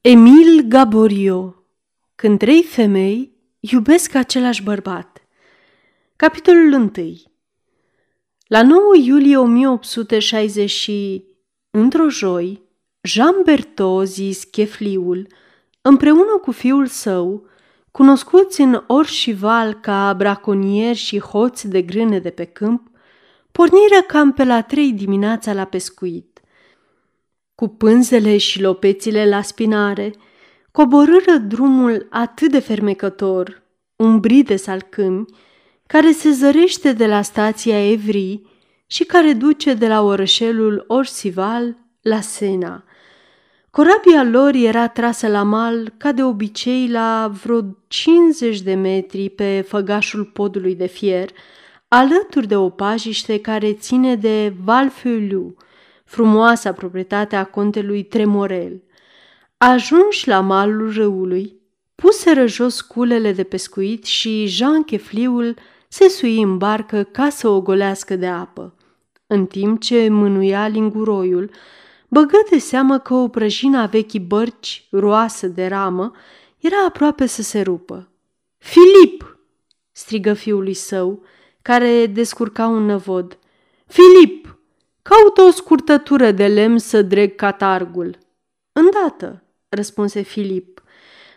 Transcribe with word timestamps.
Emil 0.00 0.62
Gaborio. 0.68 1.54
Când 2.14 2.38
trei 2.38 2.62
femei 2.62 3.36
iubesc 3.60 4.14
același 4.14 4.62
bărbat. 4.62 5.26
Capitolul 6.16 6.72
1 6.72 6.90
La 8.46 8.62
9 8.62 8.96
iulie 8.96 9.36
1860 9.36 10.90
într-o 11.70 12.08
joi, 12.08 12.62
Jean 13.00 13.34
Bertot, 13.44 14.06
zis 14.06 14.44
Chefliul, 14.44 15.26
împreună 15.80 16.38
cu 16.42 16.50
fiul 16.52 16.86
său, 16.86 17.46
cunoscuți 17.90 18.60
în 18.60 18.84
Orșival 18.86 19.74
ca 19.74 20.14
braconieri 20.14 20.98
și 20.98 21.20
hoți 21.20 21.68
de 21.68 21.82
grâne 21.82 22.18
de 22.18 22.30
pe 22.30 22.44
câmp, 22.44 22.90
porniră 23.52 24.02
cam 24.06 24.32
pe 24.32 24.44
la 24.44 24.62
trei 24.62 24.92
dimineața 24.92 25.52
la 25.52 25.64
pescuit 25.64 26.27
cu 27.58 27.68
pânzele 27.68 28.36
și 28.36 28.60
lopețile 28.60 29.28
la 29.28 29.42
spinare, 29.42 30.14
coborâră 30.72 31.36
drumul 31.46 32.06
atât 32.10 32.50
de 32.50 32.58
fermecător, 32.58 33.62
umbrit 33.96 34.46
de 34.46 34.56
salcâmi, 34.56 35.24
care 35.86 36.12
se 36.12 36.30
zărește 36.30 36.92
de 36.92 37.06
la 37.06 37.22
stația 37.22 37.90
Evri 37.90 38.42
și 38.86 39.04
care 39.04 39.32
duce 39.32 39.74
de 39.74 39.88
la 39.88 40.02
orășelul 40.02 40.84
Orsival 40.86 41.76
la 42.00 42.20
Sena. 42.20 42.84
Corabia 43.70 44.24
lor 44.24 44.54
era 44.54 44.88
trasă 44.88 45.28
la 45.28 45.42
mal, 45.42 45.92
ca 45.96 46.12
de 46.12 46.22
obicei, 46.22 46.88
la 46.88 47.32
vreo 47.42 47.76
50 47.88 48.60
de 48.60 48.74
metri 48.74 49.30
pe 49.30 49.64
făgașul 49.68 50.24
podului 50.24 50.74
de 50.74 50.86
fier, 50.86 51.30
alături 51.88 52.46
de 52.46 52.56
o 52.56 52.68
pajiște 52.68 53.40
care 53.40 53.72
ține 53.72 54.14
de 54.14 54.54
Valfeuillu, 54.64 55.54
frumoasa 56.08 56.72
proprietate 56.72 57.36
a 57.36 57.44
contelui 57.44 58.02
Tremorel. 58.02 58.82
Ajunși 59.56 60.28
la 60.28 60.40
malul 60.40 60.92
râului, 60.92 61.56
puseră 61.94 62.46
jos 62.46 62.80
culele 62.80 63.32
de 63.32 63.42
pescuit 63.42 64.04
și 64.04 64.46
Jean 64.46 64.82
Chefliul 64.82 65.54
se 65.88 66.08
sui 66.08 66.42
în 66.42 66.58
barcă 66.58 67.02
ca 67.02 67.28
să 67.28 67.48
o 67.48 67.60
golească 67.60 68.16
de 68.16 68.26
apă. 68.26 68.74
În 69.26 69.46
timp 69.46 69.80
ce 69.80 70.08
mânuia 70.08 70.68
linguroiul, 70.68 71.50
băgă 72.08 72.38
de 72.50 72.58
seamă 72.58 72.98
că 72.98 73.14
o 73.14 73.28
prăjină 73.28 73.78
a 73.78 73.86
vechii 73.86 74.20
bărci, 74.20 74.86
roasă 74.90 75.46
de 75.46 75.66
ramă, 75.66 76.12
era 76.58 76.84
aproape 76.86 77.26
să 77.26 77.42
se 77.42 77.60
rupă. 77.60 78.08
Filip! 78.58 79.38
strigă 79.92 80.32
fiului 80.32 80.74
său, 80.74 81.22
care 81.62 82.06
descurca 82.06 82.66
un 82.66 82.84
năvod. 82.84 83.38
Filip! 83.86 84.57
Caută 85.08 85.42
o 85.42 85.50
scurtătură 85.50 86.30
de 86.30 86.46
lemn 86.46 86.78
să 86.78 87.02
dreg 87.02 87.34
catargul. 87.34 88.18
Îndată, 88.72 89.42
răspunse 89.68 90.20
Filip. 90.20 90.82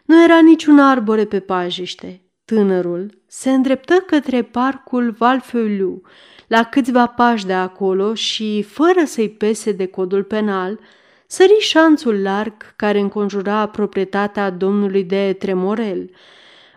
Nu 0.06 0.24
era 0.24 0.40
niciun 0.40 0.80
arbore 0.80 1.26
pe 1.26 1.40
pajiște. 1.40 2.22
Tânărul 2.46 3.22
se 3.28 3.52
îndreptă 3.52 3.94
către 3.94 4.42
parcul 4.42 5.12
Valfeuillu, 5.12 6.02
la 6.48 6.64
câțiva 6.64 7.06
pași 7.06 7.46
de 7.46 7.54
acolo 7.54 8.14
și, 8.14 8.62
fără 8.62 9.04
să-i 9.06 9.30
pese 9.30 9.72
de 9.72 9.86
codul 9.86 10.24
penal, 10.24 10.80
sări 11.28 11.60
șanțul 11.60 12.22
larg 12.22 12.76
care 12.76 13.00
înconjura 13.00 13.68
proprietatea 13.68 14.50
domnului 14.50 15.04
de 15.04 15.36
Tremorel. 15.40 16.10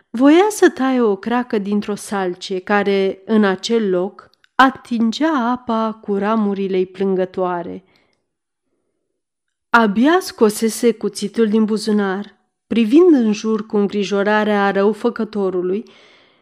Voia 0.09 0.47
să 0.49 0.69
taie 0.69 1.01
o 1.01 1.15
cracă 1.15 1.57
dintr-o 1.57 1.95
salcie 1.95 2.59
care, 2.59 3.21
în 3.25 3.43
acel 3.43 3.89
loc, 3.89 4.33
atingea 4.55 5.49
apa 5.51 5.99
cu 6.01 6.15
ramurile 6.15 6.83
plângătoare. 6.83 7.83
Abia 9.69 10.19
scosese 10.19 10.93
cuțitul 10.93 11.47
din 11.47 11.65
buzunar, 11.65 12.35
privind 12.67 13.13
în 13.13 13.33
jur 13.33 13.65
cu 13.65 13.77
îngrijorarea 13.77 14.71
răufăcătorului, 14.71 15.83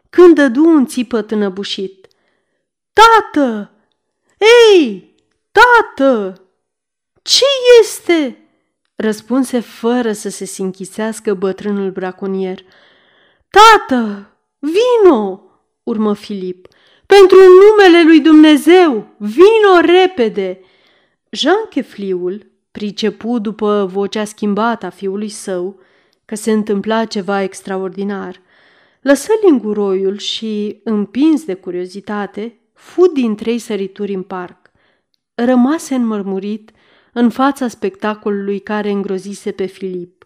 când 0.10 0.36
dădu 0.36 0.64
un 0.64 0.86
țipăt 0.86 1.32
înăbușit. 1.32 2.08
Tată! 2.94 3.72
Ei, 4.74 5.16
tată! 5.52 6.42
Ce 7.22 7.46
este?" 7.82 8.38
răspunse 8.96 9.60
fără 9.60 10.12
să 10.12 10.30
se 10.30 10.46
sinchisească 10.46 11.34
bătrânul 11.34 11.92
braconier. 11.92 12.60
Tată, 13.50 14.30
vino!" 14.60 15.42
urmă 15.84 16.14
Filip. 16.14 16.68
Pentru 17.20 17.38
numele 17.38 18.04
lui 18.04 18.20
Dumnezeu, 18.20 19.08
vino 19.18 19.80
repede! 19.82 20.60
Jean 21.30 21.66
Chefliul 21.70 22.52
pricepu 22.72 23.40
după 23.40 23.90
vocea 23.92 24.24
schimbată 24.24 24.86
a 24.86 24.90
fiului 24.90 25.30
său 25.30 25.80
că 26.26 26.36
se 26.36 26.52
întâmpla 26.52 27.06
ceva 27.06 27.42
extraordinar. 27.42 28.42
Lăsă 29.02 29.32
linguroiul 29.46 30.18
și, 30.18 30.82
împins 30.84 31.46
de 31.46 31.54
curiozitate, 31.54 32.60
fu 32.74 33.08
din 33.08 33.36
trei 33.36 33.60
sărituri 33.60 34.14
în 34.14 34.24
parc. 34.24 34.72
Rămase 35.34 35.96
înmărmurit 35.96 36.72
în 37.14 37.30
fața 37.30 37.68
spectacolului 37.68 38.60
care 38.60 38.90
îngrozise 38.90 39.52
pe 39.52 39.66
Filip. 39.66 40.26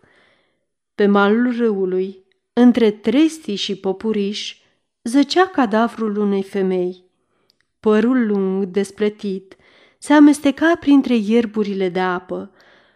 Pe 0.96 1.06
malul 1.06 1.56
râului, 1.58 2.24
între 2.54 2.92
trestii 2.92 3.56
și 3.56 3.76
popuriși, 3.76 4.66
zăcea 5.08 5.48
cadavrul 5.48 6.18
unei 6.18 6.44
femei. 6.44 7.04
Părul 7.80 8.28
lung, 8.28 8.64
despletit, 8.64 9.56
se 9.98 10.14
amesteca 10.14 10.74
printre 10.80 11.16
ierburile 11.16 11.90
de 11.90 12.00
apă. 12.00 12.52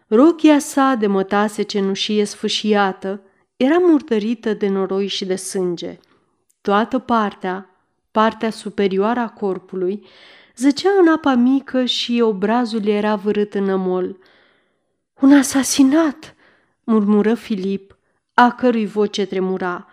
Rochia 0.08 0.60
sa 0.60 0.96
de 1.00 1.08
mătase 1.08 1.62
cenușie 1.62 2.26
sfâșiată 2.26 3.22
era 3.58 3.78
murdărită 3.78 4.54
de 4.54 4.68
noroi 4.68 5.08
și 5.08 5.26
de 5.26 5.36
sânge. 5.36 6.00
Toată 6.62 7.00
partea, 7.00 7.70
partea 8.12 8.50
superioară 8.50 9.20
a 9.20 9.30
corpului, 9.30 10.06
zăcea 10.56 10.90
în 11.02 11.08
apa 11.08 11.34
mică 11.34 11.86
și 11.86 12.22
obrazul 12.24 12.86
era 12.86 13.16
vărât 13.16 13.54
în 13.54 13.70
amol. 13.70 14.18
Un 15.20 15.34
asasinat!" 15.34 16.36
murmură 16.84 17.34
Filip, 17.34 17.98
a 18.34 18.52
cărui 18.52 18.86
voce 18.86 19.26
tremura. 19.26 19.91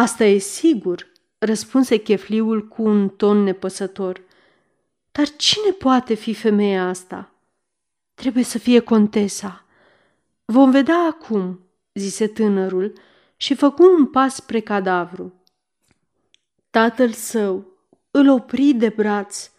Asta 0.00 0.24
e 0.24 0.38
sigur, 0.38 1.06
răspunse 1.38 1.96
chefliul 1.96 2.68
cu 2.68 2.82
un 2.82 3.08
ton 3.08 3.42
nepăsător. 3.42 4.22
Dar 5.12 5.36
cine 5.36 5.70
poate 5.70 6.14
fi 6.14 6.34
femeia 6.34 6.88
asta? 6.88 7.34
Trebuie 8.14 8.44
să 8.44 8.58
fie 8.58 8.80
contesa. 8.80 9.64
Vom 10.44 10.70
vedea 10.70 10.98
acum, 10.98 11.60
zise 11.94 12.26
tânărul 12.26 12.92
și 13.36 13.54
făcu 13.54 13.82
un 13.82 14.06
pas 14.06 14.34
spre 14.34 14.60
cadavru. 14.60 15.32
Tatăl 16.70 17.12
său 17.12 17.66
îl 18.10 18.28
opri 18.28 18.72
de 18.72 18.88
braț. 18.88 19.50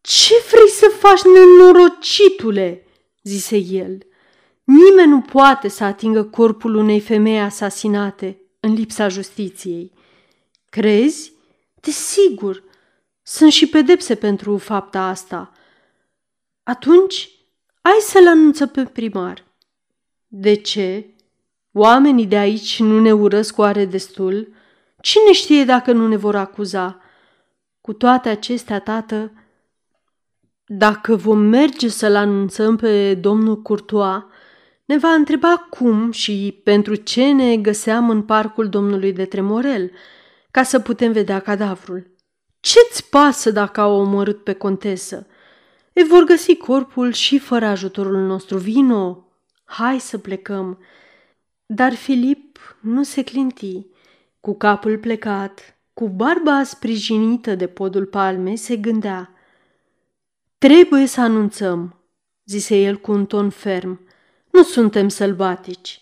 Ce 0.00 0.34
vrei 0.50 0.68
să 0.68 0.92
faci, 0.98 1.22
nenorocitule?" 1.22 2.86
zise 3.22 3.56
el. 3.56 3.98
Nimeni 4.64 5.10
nu 5.10 5.20
poate 5.20 5.68
să 5.68 5.84
atingă 5.84 6.24
corpul 6.24 6.74
unei 6.74 7.00
femei 7.00 7.40
asasinate 7.40 8.42
în 8.60 8.72
lipsa 8.72 9.08
justiției. 9.08 9.92
Crezi? 10.68 11.32
Desigur, 11.74 12.62
sunt 13.22 13.52
și 13.52 13.68
pedepse 13.68 14.14
pentru 14.14 14.56
fapta 14.56 15.02
asta. 15.02 15.52
Atunci, 16.62 17.30
ai 17.80 17.98
să-l 18.00 18.26
anunță 18.26 18.66
pe 18.66 18.84
primar. 18.84 19.44
De 20.26 20.54
ce? 20.54 21.14
Oamenii 21.72 22.26
de 22.26 22.36
aici 22.36 22.80
nu 22.80 23.00
ne 23.00 23.12
urăsc 23.12 23.58
oare 23.58 23.84
destul? 23.84 24.52
Cine 25.00 25.32
știe 25.32 25.64
dacă 25.64 25.92
nu 25.92 26.08
ne 26.08 26.16
vor 26.16 26.36
acuza? 26.36 27.00
Cu 27.80 27.92
toate 27.92 28.28
acestea, 28.28 28.80
tată, 28.80 29.32
dacă 30.66 31.16
vom 31.16 31.38
merge 31.38 31.88
să-l 31.88 32.16
anunțăm 32.16 32.76
pe 32.76 33.14
domnul 33.14 33.62
Courtois, 33.62 34.22
ne 34.88 34.96
va 34.96 35.08
întreba 35.08 35.56
cum 35.70 36.10
și 36.10 36.60
pentru 36.64 36.94
ce 36.94 37.32
ne 37.32 37.56
găseam 37.56 38.10
în 38.10 38.22
parcul 38.22 38.68
domnului 38.68 39.12
de 39.12 39.24
Tremorel, 39.24 39.90
ca 40.50 40.62
să 40.62 40.78
putem 40.80 41.12
vedea 41.12 41.40
cadavrul. 41.40 42.10
Ce-ți 42.60 43.08
pasă 43.08 43.50
dacă 43.50 43.80
au 43.80 44.00
omorât 44.00 44.44
pe 44.44 44.52
contesă? 44.52 45.26
E 45.92 46.04
vor 46.04 46.24
găsi 46.24 46.56
corpul 46.56 47.12
și 47.12 47.38
fără 47.38 47.66
ajutorul 47.66 48.26
nostru. 48.26 48.58
Vino! 48.58 49.28
Hai 49.64 50.00
să 50.00 50.18
plecăm! 50.18 50.78
Dar 51.66 51.94
Filip 51.94 52.58
nu 52.80 53.02
se 53.02 53.22
clinti. 53.22 53.86
Cu 54.40 54.56
capul 54.56 54.98
plecat, 54.98 55.78
cu 55.94 56.08
barba 56.08 56.62
sprijinită 56.62 57.54
de 57.54 57.66
podul 57.66 58.06
palmei, 58.06 58.56
se 58.56 58.76
gândea. 58.76 59.32
Trebuie 60.58 61.06
să 61.06 61.20
anunțăm, 61.20 62.02
zise 62.44 62.76
el 62.76 62.96
cu 62.96 63.12
un 63.12 63.26
ton 63.26 63.50
ferm. 63.50 64.06
Nu 64.50 64.62
suntem 64.62 65.08
sălbatici. 65.08 66.00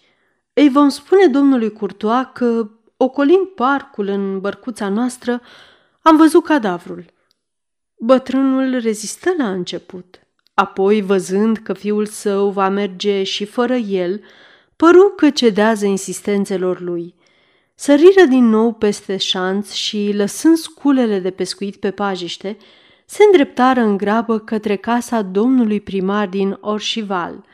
Îi 0.53 0.71
vom 0.71 0.89
spune 0.89 1.27
domnului 1.27 1.73
Curtoa 1.73 2.25
că, 2.35 2.71
ocolind 2.97 3.47
parcul 3.47 4.07
în 4.07 4.41
bărcuța 4.41 4.89
noastră, 4.89 5.41
am 6.03 6.17
văzut 6.17 6.45
cadavrul. 6.45 7.05
Bătrânul 7.99 8.79
rezistă 8.79 9.35
la 9.39 9.51
început. 9.51 10.21
Apoi, 10.55 11.01
văzând 11.01 11.57
că 11.57 11.73
fiul 11.73 12.07
său 12.07 12.51
va 12.51 12.69
merge 12.69 13.23
și 13.23 13.45
fără 13.45 13.75
el, 13.75 14.21
păru 14.77 15.13
că 15.17 15.31
cedează 15.31 15.87
insistențelor 15.87 16.81
lui. 16.81 17.15
Săriră 17.75 18.25
din 18.29 18.45
nou 18.49 18.73
peste 18.73 19.17
șanț 19.17 19.73
și, 19.73 20.13
lăsând 20.15 20.57
sculele 20.57 21.19
de 21.19 21.31
pescuit 21.31 21.77
pe 21.77 21.91
pajiște, 21.91 22.57
se 23.07 23.25
îndreptară 23.25 23.81
în 23.81 23.97
grabă 23.97 24.39
către 24.39 24.77
casa 24.77 25.23
domnului 25.23 25.81
primar 25.81 26.29
din 26.29 26.59
Orșival. 26.61 27.45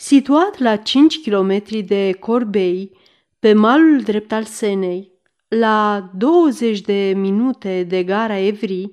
Situat 0.00 0.58
la 0.58 0.76
5 0.76 1.20
km 1.20 1.62
de 1.86 2.16
Corbei, 2.20 2.96
pe 3.38 3.52
malul 3.52 4.00
drept 4.00 4.32
al 4.32 4.44
Senei, 4.44 5.12
la 5.48 6.10
20 6.16 6.80
de 6.80 7.12
minute 7.16 7.82
de 7.88 8.02
gara 8.02 8.38
Evri, 8.38 8.90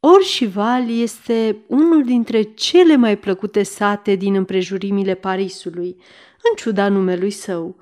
Orșival 0.00 0.90
este 0.90 1.56
unul 1.66 2.04
dintre 2.04 2.42
cele 2.42 2.96
mai 2.96 3.18
plăcute 3.18 3.62
sate 3.62 4.14
din 4.14 4.34
împrejurimile 4.34 5.14
Parisului, 5.14 5.96
în 6.50 6.56
ciuda 6.56 6.88
numelui 6.88 7.30
său. 7.30 7.76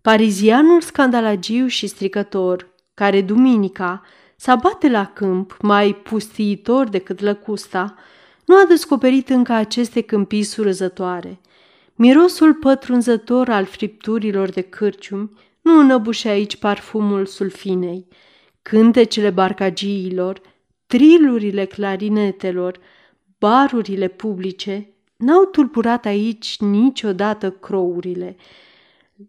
Parizianul 0.00 0.80
scandalagiu 0.80 1.66
și 1.66 1.86
stricător, 1.86 2.74
care 2.94 3.22
duminica 3.22 4.02
s-a 4.36 4.54
bate 4.54 4.88
la 4.88 5.06
câmp 5.06 5.56
mai 5.60 5.94
pustiitor 5.94 6.88
decât 6.88 7.20
lăcusta, 7.20 7.94
nu 8.44 8.56
a 8.56 8.64
descoperit 8.68 9.28
încă 9.28 9.52
aceste 9.52 10.00
câmpii 10.00 10.42
surăzătoare. 10.42 11.40
Mirosul 11.94 12.54
pătrunzător 12.54 13.48
al 13.48 13.64
fripturilor 13.64 14.50
de 14.50 14.60
cârciumi 14.60 15.30
nu 15.60 15.78
înăbușe 15.78 16.28
aici 16.28 16.56
parfumul 16.56 17.26
sulfinei. 17.26 18.06
Cântecele 18.62 19.30
barcagiilor, 19.30 20.40
trilurile 20.86 21.64
clarinetelor, 21.64 22.78
barurile 23.38 24.08
publice 24.08 24.94
n-au 25.16 25.44
tulburat 25.44 26.04
aici 26.04 26.56
niciodată 26.60 27.50
crourile. 27.50 28.36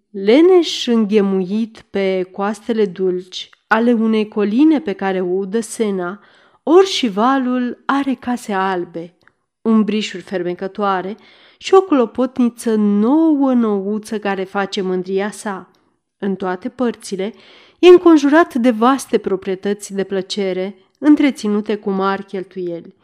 Leneș 0.09 0.87
înghemuit 0.87 1.85
pe 1.89 2.23
coastele 2.31 2.85
dulci 2.85 3.49
ale 3.67 3.93
unei 3.93 4.27
coline 4.27 4.79
pe 4.79 4.93
care 4.93 5.21
o 5.21 5.25
udă 5.25 5.59
Sena, 5.59 6.19
ori 6.63 6.87
și 6.87 7.07
valul 7.07 7.83
are 7.85 8.13
case 8.13 8.53
albe, 8.53 9.17
umbrișuri 9.61 10.23
fermecătoare 10.23 11.15
și 11.63 11.73
o 11.73 11.81
clopotniță 11.81 12.75
nouă 12.75 13.53
nouță 13.53 14.19
care 14.19 14.43
face 14.43 14.81
mândria 14.81 15.31
sa. 15.31 15.71
În 16.17 16.35
toate 16.35 16.69
părțile 16.69 17.33
e 17.79 17.87
înconjurat 17.87 18.53
de 18.53 18.69
vaste 18.69 19.17
proprietăți 19.17 19.93
de 19.93 20.03
plăcere, 20.03 20.75
întreținute 20.99 21.75
cu 21.75 21.89
mari 21.89 22.25
cheltuieli. 22.25 22.95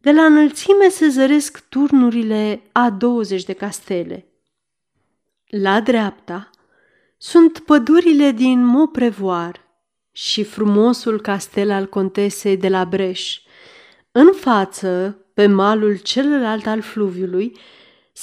De 0.00 0.12
la 0.12 0.24
înălțime 0.24 0.88
se 0.88 1.08
zăresc 1.08 1.64
turnurile 1.68 2.62
a 2.72 2.90
20 2.90 3.44
de 3.44 3.52
castele. 3.52 4.26
La 5.46 5.80
dreapta 5.80 6.50
sunt 7.16 7.58
pădurile 7.58 8.30
din 8.30 8.64
Moprevoar 8.64 9.60
și 10.12 10.42
frumosul 10.42 11.20
castel 11.20 11.70
al 11.70 11.86
contesei 11.86 12.56
de 12.56 12.68
la 12.68 12.84
Breș. 12.84 13.40
În 14.12 14.32
față, 14.32 15.24
pe 15.34 15.46
malul 15.46 15.96
celălalt 15.96 16.66
al 16.66 16.80
fluviului, 16.80 17.56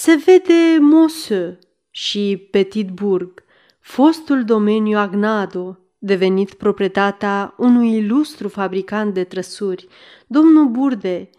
se 0.00 0.14
vede 0.14 0.78
Moseux 0.80 1.58
și 1.90 2.48
Petitburg, 2.50 3.44
fostul 3.80 4.44
domeniu 4.44 4.98
Agnado, 4.98 5.78
devenit 5.98 6.54
proprietatea 6.54 7.54
unui 7.56 7.96
ilustru 7.96 8.48
fabricant 8.48 9.14
de 9.14 9.24
trăsuri, 9.24 9.88
domnul 10.26 10.68
Burde. 10.68 11.30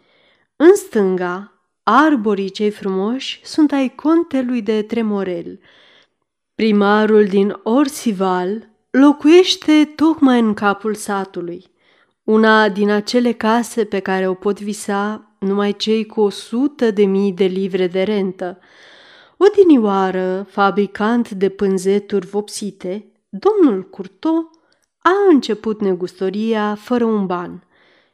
În 0.56 0.76
stânga, 0.76 1.54
arborii 1.84 2.50
cei 2.50 2.70
frumoși 2.70 3.42
sunt 3.44 3.72
ai 3.72 3.96
contelui 3.96 4.62
de 4.62 4.82
Tremorel. 4.82 5.60
Primarul 6.56 7.26
din 7.26 7.60
Orsival 7.64 8.70
locuiește 8.90 9.92
tocmai 9.96 10.40
în 10.40 10.54
capul 10.54 10.96
satului, 10.96 11.66
una 12.24 12.70
din 12.70 12.90
acele 12.90 13.32
case 13.32 13.86
pe 13.86 14.00
care 14.00 14.28
o 14.28 14.34
pot 14.34 14.62
visa 14.62 15.29
numai 15.40 15.76
cei 15.76 16.06
cu 16.06 16.22
o 16.22 16.30
sută 16.30 16.92
de 16.92 17.04
mii 17.06 17.32
de 17.32 17.46
livre 17.46 17.88
de 17.88 18.04
rentă. 18.04 18.60
Odinioară, 19.38 20.48
fabricant 20.50 21.30
de 21.30 21.50
pânzeturi 21.50 22.26
vopsite, 22.26 23.06
domnul 23.30 23.90
Curto 23.90 24.50
a 24.98 25.12
început 25.30 25.82
negustoria 25.82 26.76
fără 26.76 27.04
un 27.04 27.26
ban 27.26 27.64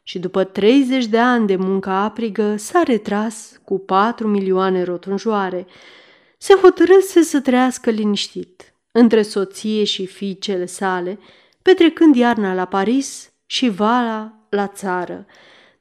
și 0.02 0.18
după 0.18 0.44
30 0.44 1.06
de 1.06 1.18
ani 1.18 1.46
de 1.46 1.56
muncă 1.56 1.90
aprigă 1.90 2.56
s-a 2.56 2.82
retras 2.82 3.60
cu 3.64 3.78
4 3.78 4.28
milioane 4.28 4.82
rotunjoare. 4.82 5.66
Se 6.38 6.54
hotărâse 6.54 7.22
să 7.22 7.40
trăiască 7.40 7.90
liniștit, 7.90 8.74
între 8.92 9.22
soție 9.22 9.84
și 9.84 10.06
fiicele 10.06 10.66
sale, 10.66 11.18
petrecând 11.62 12.16
iarna 12.16 12.54
la 12.54 12.64
Paris 12.64 13.32
și 13.46 13.68
vala 13.68 14.32
la 14.48 14.66
țară. 14.66 15.26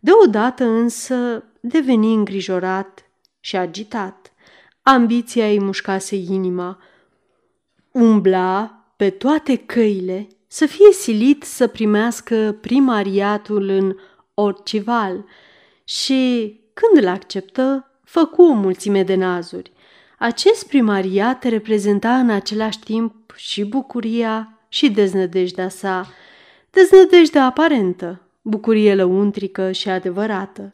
Deodată 0.05 0.63
însă 0.63 1.43
deveni 1.59 2.13
îngrijorat 2.13 3.09
și 3.39 3.55
agitat. 3.55 4.33
Ambiția 4.81 5.47
îi 5.47 5.59
mușcase 5.59 6.15
inima. 6.15 6.79
Umbla 7.91 8.83
pe 8.95 9.09
toate 9.09 9.57
căile 9.57 10.27
să 10.47 10.65
fie 10.65 10.91
silit 10.91 11.43
să 11.43 11.67
primească 11.67 12.57
primariatul 12.61 13.69
în 13.69 13.95
Orcival 14.33 15.25
și, 15.83 16.53
când 16.73 17.03
îl 17.03 17.09
acceptă, 17.09 17.91
făcu 18.03 18.41
o 18.41 18.53
mulțime 18.53 19.03
de 19.03 19.15
nazuri. 19.15 19.71
Acest 20.19 20.67
primariat 20.67 21.43
reprezenta 21.43 22.17
în 22.17 22.29
același 22.29 22.79
timp 22.79 23.33
și 23.35 23.63
bucuria 23.65 24.59
și 24.69 24.89
deznădejdea 24.89 25.69
sa, 25.69 26.07
deznădejdea 26.69 27.45
aparentă, 27.45 28.24
bucurie 28.47 28.95
lăuntrică 28.95 29.71
și 29.71 29.89
adevărată. 29.89 30.69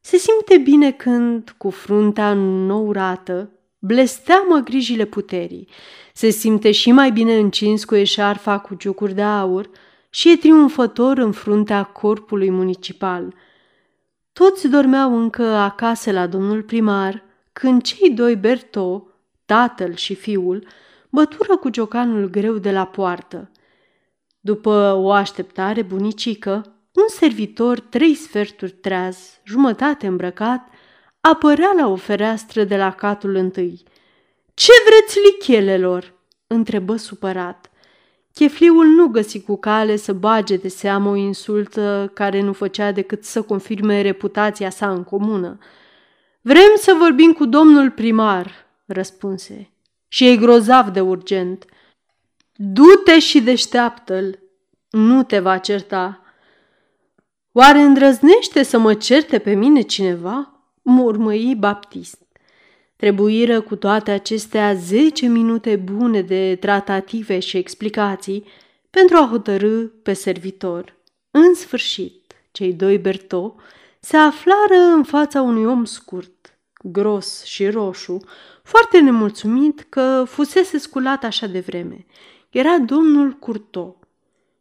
Se 0.00 0.16
simte 0.16 0.58
bine 0.58 0.90
când, 0.90 1.54
cu 1.58 1.70
fruntea 1.70 2.30
înnourată, 2.30 3.50
blesteamă 3.78 4.58
grijile 4.64 5.04
puterii. 5.04 5.68
Se 6.12 6.30
simte 6.30 6.70
și 6.70 6.92
mai 6.92 7.10
bine 7.10 7.38
încins 7.38 7.84
cu 7.84 7.94
eșarfa 7.94 8.58
cu 8.58 8.74
ciucuri 8.74 9.14
de 9.14 9.22
aur 9.22 9.70
și 10.10 10.30
e 10.30 10.36
triumfător 10.36 11.18
în 11.18 11.32
fruntea 11.32 11.82
corpului 11.82 12.50
municipal. 12.50 13.34
Toți 14.32 14.68
dormeau 14.68 15.18
încă 15.18 15.42
acasă 15.42 16.12
la 16.12 16.26
domnul 16.26 16.62
primar, 16.62 17.24
când 17.52 17.82
cei 17.82 18.10
doi 18.10 18.36
Berto, 18.36 19.08
tatăl 19.46 19.94
și 19.94 20.14
fiul, 20.14 20.66
bătură 21.10 21.56
cu 21.56 21.68
ciocanul 21.68 22.30
greu 22.30 22.58
de 22.58 22.70
la 22.70 22.84
poartă. 22.84 23.50
După 24.40 24.94
o 24.96 25.10
așteptare 25.10 25.82
bunicică, 25.82 26.75
un 26.96 27.08
servitor, 27.08 27.80
trei 27.80 28.14
sferturi 28.14 28.72
treaz, 28.72 29.40
jumătate 29.44 30.06
îmbrăcat, 30.06 30.68
apărea 31.20 31.72
la 31.76 31.88
o 31.88 31.96
fereastră 31.96 32.64
de 32.64 32.76
la 32.76 32.92
catul 32.92 33.34
întâi. 33.34 33.82
Ce 34.54 34.72
vreți, 34.86 35.18
lichelelor?" 35.24 36.14
întrebă 36.46 36.96
supărat. 36.96 37.70
Chefliul 38.32 38.86
nu 38.86 39.06
găsi 39.06 39.40
cu 39.40 39.56
cale 39.56 39.96
să 39.96 40.12
bage 40.12 40.56
de 40.56 40.68
seamă 40.68 41.10
o 41.10 41.14
insultă 41.14 42.10
care 42.14 42.40
nu 42.40 42.52
făcea 42.52 42.92
decât 42.92 43.24
să 43.24 43.42
confirme 43.42 44.00
reputația 44.00 44.70
sa 44.70 44.90
în 44.90 45.04
comună. 45.04 45.58
Vrem 46.40 46.72
să 46.76 46.94
vorbim 46.98 47.32
cu 47.32 47.46
domnul 47.46 47.90
primar, 47.90 48.66
răspunse, 48.86 49.70
și 50.08 50.28
e 50.28 50.36
grozav 50.36 50.88
de 50.88 51.00
urgent. 51.00 51.64
Du-te 52.54 53.18
și 53.18 53.40
deșteaptă-l, 53.40 54.38
nu 54.90 55.22
te 55.22 55.38
va 55.38 55.58
certa. 55.58 56.25
Oare 57.58 57.78
îndrăznește 57.78 58.62
să 58.62 58.78
mă 58.78 58.94
certe 58.94 59.38
pe 59.38 59.54
mine 59.54 59.80
cineva? 59.80 60.60
Murmăi 60.82 61.54
Baptist. 61.58 62.22
Trebuiră 62.96 63.60
cu 63.60 63.76
toate 63.76 64.10
acestea 64.10 64.74
zece 64.74 65.26
minute 65.26 65.76
bune 65.76 66.20
de 66.20 66.56
tratative 66.60 67.38
și 67.38 67.56
explicații 67.56 68.44
pentru 68.90 69.16
a 69.16 69.28
hotărâ 69.30 69.86
pe 69.86 70.12
servitor. 70.12 70.96
În 71.30 71.54
sfârșit, 71.54 72.34
cei 72.52 72.72
doi 72.72 72.98
Berto 72.98 73.54
se 74.00 74.16
aflară 74.16 74.80
în 74.94 75.04
fața 75.04 75.42
unui 75.42 75.64
om 75.64 75.84
scurt, 75.84 76.58
gros 76.82 77.44
și 77.44 77.68
roșu, 77.68 78.20
foarte 78.62 79.00
nemulțumit 79.00 79.86
că 79.88 80.24
fusese 80.26 80.78
sculat 80.78 81.24
așa 81.24 81.46
de 81.46 81.60
vreme. 81.60 82.06
Era 82.50 82.78
domnul 82.78 83.32
Curto. 83.32 83.98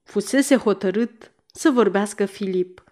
Fusese 0.03 0.55
hotărât 0.55 1.29
să 1.55 1.69
vorbească 1.69 2.25
Filip. 2.25 2.83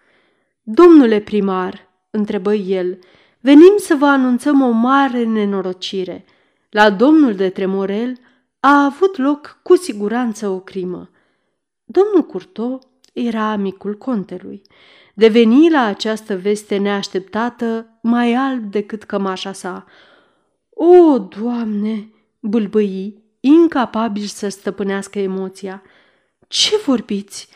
Domnule 0.66 1.20
primar, 1.20 1.88
întrebă 2.10 2.54
el, 2.54 2.98
venim 3.40 3.74
să 3.76 3.94
vă 3.94 4.06
anunțăm 4.06 4.60
o 4.62 4.70
mare 4.70 5.24
nenorocire. 5.24 6.24
La 6.70 6.90
domnul 6.90 7.34
de 7.34 7.48
Tremorel 7.48 8.18
a 8.60 8.84
avut 8.84 9.16
loc 9.16 9.58
cu 9.62 9.76
siguranță 9.76 10.48
o 10.48 10.60
crimă. 10.60 11.10
Domnul 11.84 12.22
Curto 12.26 12.78
era 13.12 13.50
amicul 13.50 13.94
contelui. 13.94 14.62
Deveni 15.14 15.70
la 15.70 15.84
această 15.84 16.36
veste 16.36 16.76
neașteptată 16.76 17.98
mai 18.02 18.34
alb 18.34 18.70
decât 18.70 19.02
cămașa 19.02 19.52
sa. 19.52 19.84
O, 20.70 21.18
Doamne!" 21.18 22.08
bâlbâi, 22.40 23.22
incapabil 23.40 24.24
să 24.24 24.48
stăpânească 24.48 25.18
emoția. 25.18 25.82
Ce 26.48 26.76
vorbiți? 26.76 27.48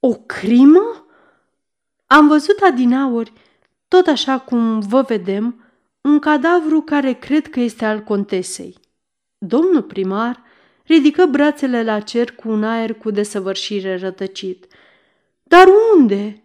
O 0.00 0.14
crimă? 0.14 1.06
Am 2.12 2.28
văzut 2.28 2.58
adinauri, 2.58 3.32
tot 3.88 4.06
așa 4.06 4.38
cum 4.38 4.80
vă 4.80 5.02
vedem, 5.02 5.64
un 6.00 6.18
cadavru 6.18 6.80
care 6.80 7.12
cred 7.12 7.50
că 7.50 7.60
este 7.60 7.84
al 7.84 8.00
contesei. 8.00 8.76
Domnul 9.38 9.82
primar 9.82 10.42
ridică 10.86 11.26
brațele 11.26 11.82
la 11.82 12.00
cer 12.00 12.32
cu 12.32 12.48
un 12.48 12.64
aer 12.64 12.94
cu 12.94 13.10
desăvârșire 13.10 13.96
rătăcit. 13.96 14.66
Dar 15.42 15.66
unde? 15.96 16.42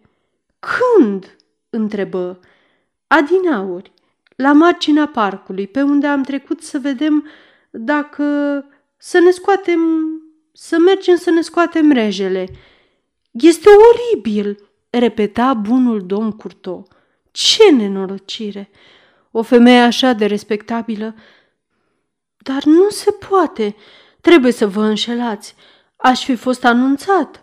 Când? 0.58 1.36
întrebă. 1.70 2.40
Adinauri, 3.06 3.92
la 4.36 4.52
marginea 4.52 5.06
parcului, 5.06 5.66
pe 5.66 5.82
unde 5.82 6.06
am 6.06 6.22
trecut 6.22 6.62
să 6.62 6.78
vedem 6.78 7.28
dacă 7.70 8.24
să 8.96 9.18
ne 9.18 9.30
scoatem, 9.30 9.80
să 10.52 10.78
mergem 10.78 11.16
să 11.16 11.30
ne 11.30 11.40
scoatem 11.40 11.92
rejele. 11.92 12.48
Este 13.30 13.68
oribil, 13.68 14.67
repeta 14.90 15.54
bunul 15.54 16.06
domn 16.06 16.32
Curto. 16.32 16.86
Ce 17.30 17.72
nenorocire! 17.72 18.70
O 19.30 19.42
femeie 19.42 19.80
așa 19.80 20.12
de 20.12 20.26
respectabilă. 20.26 21.14
Dar 22.36 22.64
nu 22.64 22.88
se 22.88 23.10
poate. 23.10 23.76
Trebuie 24.20 24.52
să 24.52 24.66
vă 24.66 24.82
înșelați. 24.82 25.54
Aș 25.96 26.24
fi 26.24 26.34
fost 26.34 26.64
anunțat. 26.64 27.40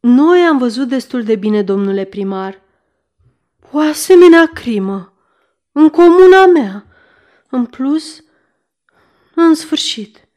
Noi 0.00 0.40
am 0.40 0.58
văzut 0.58 0.88
destul 0.88 1.22
de 1.22 1.36
bine, 1.36 1.62
domnule 1.62 2.04
primar. 2.04 2.60
O 3.70 3.78
asemenea 3.78 4.46
crimă. 4.46 5.12
În 5.72 5.88
comuna 5.88 6.46
mea. 6.46 6.86
În 7.48 7.66
plus, 7.66 8.24
în 9.34 9.54
sfârșit. 9.54 10.28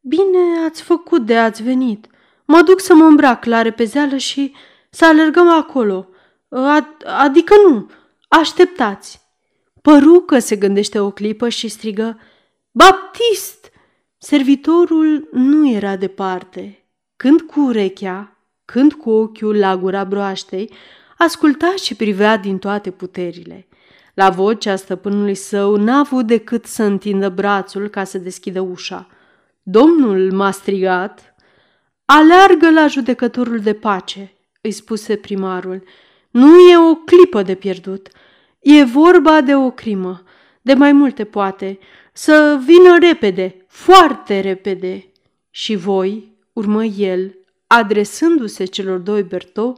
Bine 0.00 0.64
ați 0.68 0.82
făcut 0.82 1.26
de 1.26 1.38
ați 1.38 1.62
venit. 1.62 2.06
Mă 2.44 2.62
duc 2.62 2.80
să 2.80 2.94
mă 2.94 3.04
îmbrac 3.04 3.44
la 3.44 3.62
repezeală 3.62 4.16
și 4.16 4.54
să 4.96 5.04
alergăm 5.04 5.48
acolo. 5.48 6.08
Ad- 6.48 7.06
adică 7.20 7.54
nu, 7.68 7.90
așteptați. 8.28 9.20
Păru 9.82 10.20
că 10.20 10.38
se 10.38 10.56
gândește 10.56 10.98
o 11.00 11.10
clipă 11.10 11.48
și 11.48 11.68
strigă, 11.68 12.18
Baptist! 12.70 13.70
Servitorul 14.18 15.28
nu 15.32 15.68
era 15.68 15.96
departe. 15.96 16.86
Când 17.16 17.40
cu 17.40 17.60
urechea, 17.60 18.36
când 18.64 18.92
cu 18.92 19.10
ochiul 19.10 19.58
la 19.58 19.76
gura 19.76 20.04
broaștei, 20.04 20.72
asculta 21.18 21.74
și 21.82 21.94
privea 21.94 22.36
din 22.36 22.58
toate 22.58 22.90
puterile. 22.90 23.68
La 24.14 24.30
vocea 24.30 24.76
stăpânului 24.76 25.34
său 25.34 25.76
n-a 25.76 25.98
avut 25.98 26.26
decât 26.26 26.64
să 26.66 26.82
întindă 26.82 27.28
brațul 27.28 27.88
ca 27.88 28.04
să 28.04 28.18
deschidă 28.18 28.60
ușa. 28.60 29.08
Domnul 29.62 30.32
m-a 30.32 30.50
strigat. 30.50 31.34
Aleargă 32.04 32.70
la 32.70 32.86
judecătorul 32.86 33.58
de 33.58 33.74
pace, 33.74 34.35
îi 34.66 34.72
spuse 34.72 35.16
primarul. 35.16 35.82
Nu 36.30 36.58
e 36.58 36.78
o 36.78 36.94
clipă 36.94 37.42
de 37.42 37.54
pierdut. 37.54 38.08
E 38.60 38.84
vorba 38.84 39.40
de 39.40 39.54
o 39.54 39.70
crimă, 39.70 40.22
de 40.62 40.74
mai 40.74 40.92
multe 40.92 41.24
poate. 41.24 41.78
Să 42.12 42.60
vină 42.64 42.98
repede, 42.98 43.64
foarte 43.68 44.40
repede. 44.40 45.12
Și 45.50 45.74
voi, 45.74 46.32
urmă 46.52 46.84
el, 46.84 47.36
adresându-se 47.66 48.64
celor 48.64 48.98
doi 48.98 49.22
Berto, 49.22 49.74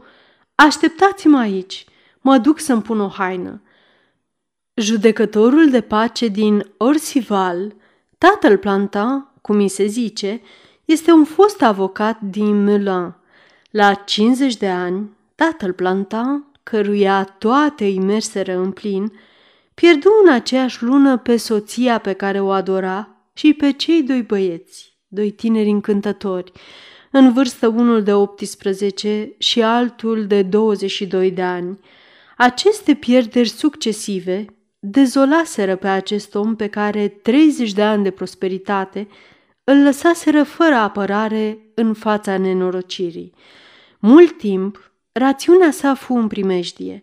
așteptați-mă 0.54 1.38
aici, 1.38 1.84
mă 2.20 2.38
duc 2.38 2.58
să-mi 2.58 2.82
pun 2.82 3.00
o 3.00 3.08
haină. 3.08 3.62
Judecătorul 4.74 5.70
de 5.70 5.80
pace 5.80 6.28
din 6.28 6.70
Orsival, 6.76 7.74
tatăl 8.18 8.56
planta, 8.56 9.34
cum 9.40 9.56
mi 9.56 9.68
se 9.68 9.86
zice, 9.86 10.40
este 10.84 11.12
un 11.12 11.24
fost 11.24 11.62
avocat 11.62 12.20
din 12.20 12.64
Melun. 12.64 13.17
La 13.70 13.94
50 13.94 14.56
de 14.56 14.68
ani, 14.68 15.10
tatăl 15.34 15.72
planta 15.72 16.50
căruia 16.62 17.24
toate 17.24 17.84
îi 17.84 17.98
merseră 17.98 18.56
în 18.56 18.70
plin, 18.70 19.12
pierdu 19.74 20.08
în 20.24 20.32
aceeași 20.32 20.82
lună 20.82 21.18
pe 21.18 21.36
soția 21.36 21.98
pe 21.98 22.12
care 22.12 22.40
o 22.40 22.50
adora 22.50 23.08
și 23.32 23.52
pe 23.52 23.72
cei 23.72 24.02
doi 24.02 24.22
băieți, 24.22 24.98
doi 25.08 25.30
tineri 25.30 25.68
încântători, 25.68 26.52
în 27.10 27.32
vârstă 27.32 27.66
unul 27.66 28.02
de 28.02 28.12
18 28.12 29.34
și 29.38 29.62
altul 29.62 30.26
de 30.26 30.42
22 30.42 31.30
de 31.30 31.42
ani. 31.42 31.78
Aceste 32.36 32.94
pierderi 32.94 33.48
succesive 33.48 34.44
dezolaseră 34.78 35.76
pe 35.76 35.88
acest 35.88 36.34
om 36.34 36.56
pe 36.56 36.68
care 36.68 37.08
30 37.08 37.72
de 37.72 37.82
ani 37.82 38.02
de 38.02 38.10
prosperitate 38.10 39.08
îl 39.64 39.82
lăsaseră 39.82 40.42
fără 40.42 40.74
apărare 40.74 41.58
în 41.78 41.94
fața 41.94 42.38
nenorocirii. 42.38 43.32
Mult 43.98 44.38
timp 44.38 44.92
Rațiunea 45.12 45.70
sa 45.70 45.94
fu 45.94 46.14
în 46.14 46.26
primejdie. 46.26 47.00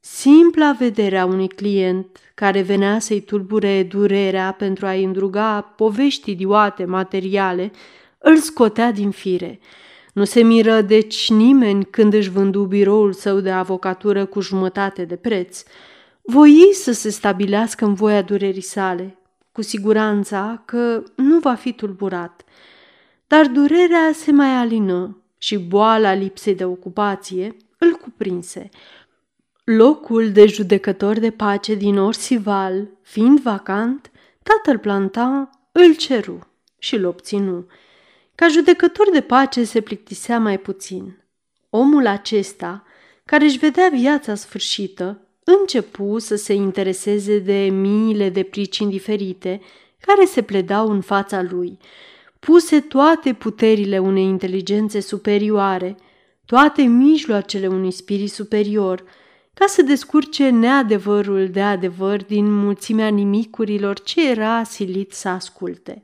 Simpla 0.00 0.76
vederea 0.78 1.24
unui 1.24 1.48
client 1.48 2.06
care 2.34 2.60
venea 2.60 2.98
să-i 2.98 3.20
tulbure 3.20 3.82
durerea 3.82 4.52
pentru 4.52 4.86
a-i 4.86 5.04
îndruga 5.04 5.60
povești 5.60 6.30
idiote 6.30 6.84
materiale, 6.84 7.70
îl 8.18 8.36
scotea 8.36 8.92
din 8.92 9.10
fire. 9.10 9.60
Nu 10.12 10.24
se 10.24 10.42
miră 10.42 10.80
deci 10.80 11.30
nimeni 11.30 11.84
când 11.84 12.12
își 12.12 12.30
vându 12.30 12.64
biroul 12.64 13.12
său 13.12 13.40
de 13.40 13.50
avocatură 13.50 14.26
cu 14.26 14.40
jumătate 14.40 15.04
de 15.04 15.16
preț. 15.16 15.62
Voi 16.22 16.70
să 16.72 16.92
se 16.92 17.10
stabilească 17.10 17.84
în 17.84 17.94
voia 17.94 18.22
durerii 18.22 18.62
sale, 18.62 19.18
cu 19.52 19.62
siguranța 19.62 20.62
că 20.64 21.02
nu 21.14 21.38
va 21.38 21.54
fi 21.54 21.72
tulburat. 21.72 22.42
Dar 23.28 23.46
durerea 23.46 24.10
se 24.14 24.32
mai 24.32 24.56
alină 24.56 25.22
și 25.38 25.58
boala 25.58 26.12
lipsei 26.12 26.54
de 26.54 26.64
ocupație 26.64 27.56
îl 27.78 27.92
cuprinse. 27.92 28.68
Locul 29.64 30.32
de 30.32 30.46
judecător 30.46 31.18
de 31.18 31.30
pace 31.30 31.74
din 31.74 31.98
Orsival, 31.98 32.88
fiind 33.02 33.40
vacant, 33.40 34.10
tatăl 34.42 34.78
planta 34.78 35.50
îl 35.72 35.94
ceru 35.94 36.38
și 36.78 36.94
îl 36.94 37.04
obținu. 37.04 37.66
Ca 38.34 38.48
judecător 38.48 39.10
de 39.12 39.20
pace 39.20 39.64
se 39.64 39.80
plictisea 39.80 40.38
mai 40.38 40.58
puțin. 40.58 41.24
Omul 41.70 42.06
acesta, 42.06 42.84
care 43.24 43.44
își 43.44 43.58
vedea 43.58 43.88
viața 43.92 44.34
sfârșită, 44.34 45.20
începu 45.44 46.18
să 46.18 46.36
se 46.36 46.52
intereseze 46.52 47.38
de 47.38 47.68
miile 47.72 48.28
de 48.28 48.42
pricini 48.42 48.90
diferite 48.90 49.60
care 50.00 50.24
se 50.24 50.42
pledau 50.42 50.90
în 50.90 51.00
fața 51.00 51.42
lui– 51.42 51.78
puse 52.38 52.80
toate 52.80 53.32
puterile 53.32 53.98
unei 53.98 54.24
inteligențe 54.24 55.00
superioare, 55.00 55.96
toate 56.44 56.82
mijloacele 56.82 57.66
unui 57.66 57.90
spirit 57.90 58.30
superior, 58.30 59.04
ca 59.54 59.66
să 59.66 59.82
descurce 59.82 60.48
neadevărul 60.48 61.48
de 61.48 61.62
adevăr 61.62 62.24
din 62.24 62.52
mulțimea 62.52 63.08
nimicurilor 63.08 64.00
ce 64.00 64.30
era 64.30 64.62
silit 64.62 65.12
să 65.12 65.28
asculte. 65.28 66.02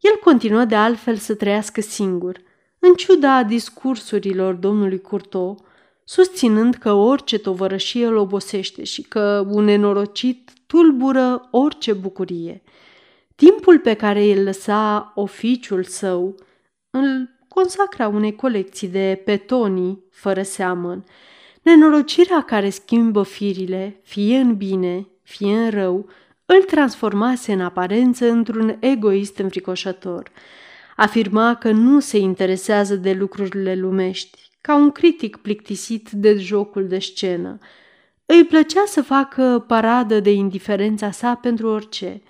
El 0.00 0.12
continuă 0.24 0.64
de 0.64 0.74
altfel 0.74 1.16
să 1.16 1.34
trăiască 1.34 1.80
singur, 1.80 2.40
în 2.78 2.94
ciuda 2.94 3.42
discursurilor 3.42 4.54
domnului 4.54 5.00
Curto, 5.00 5.56
susținând 6.04 6.74
că 6.74 6.92
orice 6.92 7.38
tovărășie 7.38 8.06
îl 8.06 8.16
obosește 8.16 8.84
și 8.84 9.02
că 9.02 9.46
un 9.48 9.64
nenorocit 9.64 10.50
tulbură 10.66 11.48
orice 11.50 11.92
bucurie– 11.92 12.62
Timpul 13.44 13.78
pe 13.78 13.94
care 13.94 14.32
îl 14.32 14.42
lăsa 14.42 15.12
oficiul 15.14 15.84
său 15.84 16.34
îl 16.90 17.30
consacra 17.48 18.08
unei 18.08 18.34
colecții 18.34 18.88
de 18.88 19.22
petonii 19.24 20.04
fără 20.10 20.42
seamăn. 20.42 21.04
Nenorocirea 21.62 22.42
care 22.42 22.70
schimbă 22.70 23.22
firile, 23.22 24.00
fie 24.02 24.36
în 24.36 24.56
bine, 24.56 25.06
fie 25.22 25.56
în 25.56 25.70
rău, 25.70 26.08
îl 26.46 26.62
transformase 26.62 27.52
în 27.52 27.60
aparență 27.60 28.30
într-un 28.30 28.76
egoist 28.80 29.38
înfricoșător. 29.38 30.30
Afirma 30.96 31.54
că 31.54 31.70
nu 31.70 32.00
se 32.00 32.18
interesează 32.18 32.96
de 32.96 33.12
lucrurile 33.12 33.74
lumești, 33.74 34.50
ca 34.60 34.74
un 34.74 34.90
critic 34.90 35.36
plictisit 35.36 36.10
de 36.10 36.34
jocul 36.34 36.86
de 36.88 36.98
scenă. 36.98 37.58
Îi 38.26 38.44
plăcea 38.44 38.84
să 38.86 39.02
facă 39.02 39.64
paradă 39.66 40.20
de 40.20 40.32
indiferența 40.32 41.10
sa 41.10 41.34
pentru 41.34 41.68
orice– 41.68 42.22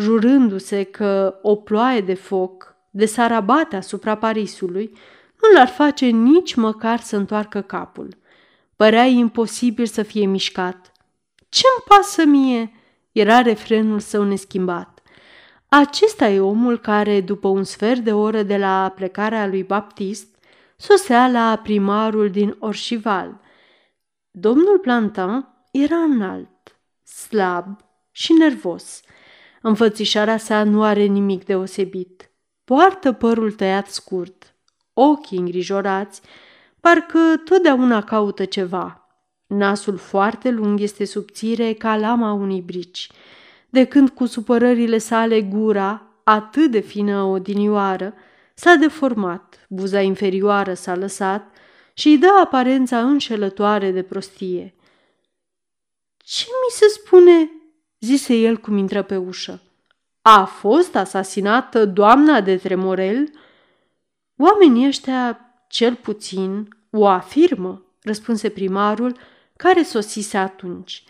jurându-se 0.00 0.82
că 0.82 1.38
o 1.42 1.56
ploaie 1.56 2.00
de 2.00 2.14
foc 2.14 2.74
de 2.90 3.06
s-ar 3.06 3.32
abate 3.32 3.76
asupra 3.76 4.14
Parisului, 4.14 4.96
nu 5.42 5.58
l-ar 5.58 5.68
face 5.68 6.06
nici 6.06 6.54
măcar 6.54 7.00
să 7.00 7.16
întoarcă 7.16 7.60
capul. 7.60 8.16
Părea 8.76 9.04
imposibil 9.04 9.86
să 9.86 10.02
fie 10.02 10.26
mișcat. 10.26 10.92
Ce-mi 11.48 11.84
pasă 11.88 12.24
mie?" 12.24 12.72
era 13.12 13.40
refrenul 13.40 14.00
său 14.00 14.24
neschimbat. 14.24 15.02
Acesta 15.68 16.28
e 16.28 16.40
omul 16.40 16.78
care, 16.78 17.20
după 17.20 17.48
un 17.48 17.64
sfert 17.64 18.00
de 18.00 18.12
oră 18.12 18.42
de 18.42 18.56
la 18.56 18.92
plecarea 18.94 19.46
lui 19.46 19.62
Baptist, 19.62 20.38
sosea 20.76 21.28
la 21.28 21.60
primarul 21.62 22.30
din 22.30 22.56
Orșival. 22.58 23.40
Domnul 24.30 24.78
Plantin 24.78 25.46
era 25.70 25.96
înalt, 25.96 26.78
slab 27.02 27.76
și 28.10 28.32
nervos– 28.32 29.00
Înfățișarea 29.62 30.36
sa 30.36 30.64
nu 30.64 30.82
are 30.82 31.04
nimic 31.04 31.44
deosebit. 31.44 32.30
poartă 32.64 33.12
părul 33.12 33.52
tăiat 33.52 33.86
scurt, 33.88 34.54
ochii 34.92 35.38
îngrijorați, 35.38 36.20
parcă 36.80 37.18
totdeauna 37.44 38.02
caută 38.02 38.44
ceva. 38.44 39.08
Nasul 39.46 39.96
foarte 39.96 40.50
lung 40.50 40.80
este 40.80 41.04
subțire 41.04 41.72
ca 41.72 41.96
lama 41.96 42.32
unui 42.32 42.60
brici. 42.60 43.10
De 43.70 43.84
când 43.84 44.08
cu 44.08 44.26
supărările 44.26 44.98
sale 44.98 45.42
gura, 45.42 46.02
atât 46.24 46.70
de 46.70 46.80
fină 46.80 47.22
odinioară, 47.22 48.14
s-a 48.54 48.74
deformat, 48.74 49.66
buza 49.68 50.00
inferioară 50.00 50.74
s-a 50.74 50.94
lăsat 50.94 51.54
și 51.94 52.08
îi 52.08 52.18
dă 52.18 52.28
aparența 52.42 53.00
înșelătoare 53.00 53.90
de 53.90 54.02
prostie. 54.02 54.74
Ce 56.16 56.46
mi 56.46 56.70
se 56.70 56.86
spune?" 56.88 57.50
Zise 58.00 58.34
el 58.34 58.56
cum 58.56 58.76
intră 58.76 59.02
pe 59.02 59.16
ușă. 59.16 59.62
A 60.22 60.44
fost 60.44 60.96
asasinată 60.96 61.84
doamna 61.84 62.40
de 62.40 62.56
Tremorel?" 62.56 63.30
Oamenii 64.42 64.86
ăștia, 64.86 65.40
cel 65.68 65.94
puțin, 65.94 66.68
o 66.90 67.06
afirmă, 67.06 67.84
răspunse 68.02 68.48
primarul, 68.48 69.16
care 69.56 69.82
sosise 69.82 70.36
atunci. 70.36 71.04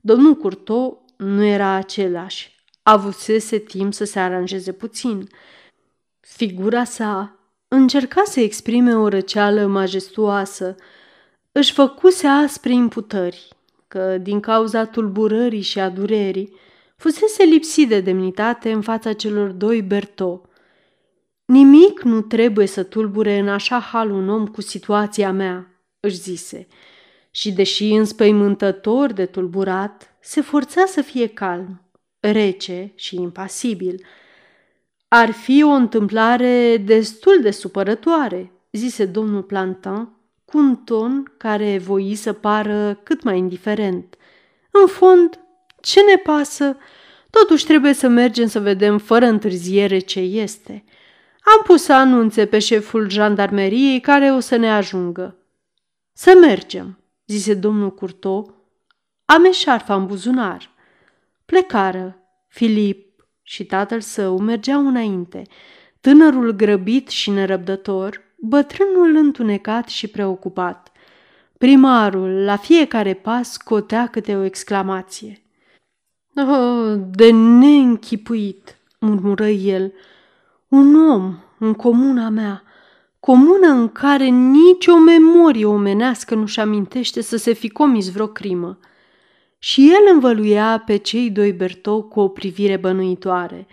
Domnul 0.00 0.34
Curto 0.34 1.04
nu 1.16 1.44
era 1.44 1.68
același. 1.68 2.54
Avusese 2.82 3.58
timp 3.58 3.94
să 3.94 4.04
se 4.04 4.18
aranjeze 4.18 4.72
puțin. 4.72 5.28
Figura 6.20 6.84
sa 6.84 7.38
încerca 7.68 8.22
să 8.24 8.40
exprime 8.40 8.96
o 8.96 9.08
răceală 9.08 9.66
majestuoasă. 9.66 10.76
Își 11.52 11.72
făcuse 11.72 12.26
aspre 12.26 12.72
imputări, 12.72 13.48
că, 13.94 14.18
din 14.18 14.40
cauza 14.40 14.84
tulburării 14.84 15.60
și 15.60 15.80
a 15.80 15.88
durerii, 15.88 16.56
fusese 16.96 17.42
lipsit 17.42 17.88
de 17.88 18.00
demnitate 18.00 18.72
în 18.72 18.80
fața 18.80 19.12
celor 19.12 19.50
doi 19.50 19.82
Berto. 19.82 20.42
Nimic 21.44 22.02
nu 22.02 22.20
trebuie 22.20 22.66
să 22.66 22.82
tulbure 22.82 23.38
în 23.38 23.48
așa 23.48 23.78
hal 23.78 24.10
un 24.10 24.28
om 24.28 24.46
cu 24.46 24.60
situația 24.60 25.32
mea, 25.32 25.84
își 26.00 26.16
zise. 26.16 26.66
Și 27.30 27.52
deși 27.52 27.92
înspăimântător 27.92 29.12
de 29.12 29.26
tulburat, 29.26 30.16
se 30.20 30.40
forța 30.40 30.84
să 30.86 31.02
fie 31.02 31.26
calm, 31.26 31.82
rece 32.20 32.92
și 32.94 33.16
impasibil. 33.16 34.06
Ar 35.08 35.30
fi 35.30 35.62
o 35.62 35.70
întâmplare 35.70 36.76
destul 36.76 37.38
de 37.42 37.50
supărătoare, 37.50 38.52
zise 38.72 39.04
domnul 39.04 39.42
Plantin, 39.42 40.08
cu 40.44 40.58
un 40.58 40.76
ton 40.76 41.34
care 41.36 41.78
voi 41.78 42.14
să 42.14 42.32
pară 42.32 43.00
cât 43.02 43.22
mai 43.22 43.38
indiferent. 43.38 44.16
În 44.70 44.86
fond, 44.86 45.40
ce 45.80 46.00
ne 46.00 46.16
pasă? 46.16 46.76
Totuși 47.30 47.64
trebuie 47.66 47.92
să 47.92 48.08
mergem 48.08 48.46
să 48.46 48.60
vedem 48.60 48.98
fără 48.98 49.26
întârziere 49.26 49.98
ce 49.98 50.20
este. 50.20 50.84
Am 51.56 51.62
pus 51.64 51.88
anunțe 51.88 52.46
pe 52.46 52.58
șeful 52.58 53.10
jandarmeriei 53.10 54.00
care 54.00 54.32
o 54.32 54.40
să 54.40 54.56
ne 54.56 54.70
ajungă. 54.70 55.36
Să 56.12 56.36
mergem, 56.40 56.98
zise 57.26 57.54
domnul 57.54 57.94
Curto. 57.94 58.54
Am 59.24 59.44
eșarfa 59.44 59.94
în 59.94 60.06
buzunar. 60.06 60.70
Plecară. 61.44 62.18
Filip 62.48 63.26
și 63.42 63.64
tatăl 63.64 64.00
său 64.00 64.38
mergeau 64.38 64.86
înainte. 64.86 65.42
Tânărul 66.00 66.50
grăbit 66.50 67.08
și 67.08 67.30
nerăbdător, 67.30 68.20
bătrânul 68.44 69.16
întunecat 69.16 69.88
și 69.88 70.08
preocupat. 70.08 70.92
Primarul, 71.58 72.44
la 72.44 72.56
fiecare 72.56 73.14
pas, 73.14 73.52
scotea 73.52 74.06
câte 74.06 74.36
o 74.36 74.42
exclamație. 74.42 75.42
Oh, 76.36 76.98
de 77.10 77.30
neînchipuit, 77.30 78.76
murmură 79.00 79.46
el, 79.46 79.92
un 80.68 80.94
om 81.10 81.38
în 81.58 81.74
comuna 81.74 82.28
mea, 82.28 82.62
comună 83.20 83.66
în 83.66 83.88
care 83.88 84.24
nici 84.24 84.86
o 84.86 84.98
memorie 84.98 85.64
omenească 85.64 86.34
nu-și 86.34 86.60
amintește 86.60 87.20
să 87.20 87.36
se 87.36 87.52
fi 87.52 87.68
comis 87.68 88.12
vreo 88.12 88.26
crimă. 88.26 88.78
Și 89.58 89.90
el 89.90 90.12
învăluia 90.12 90.82
pe 90.86 90.96
cei 90.96 91.30
doi 91.30 91.52
Bertou 91.52 92.02
cu 92.02 92.20
o 92.20 92.28
privire 92.28 92.76
bănuitoare. 92.76 93.66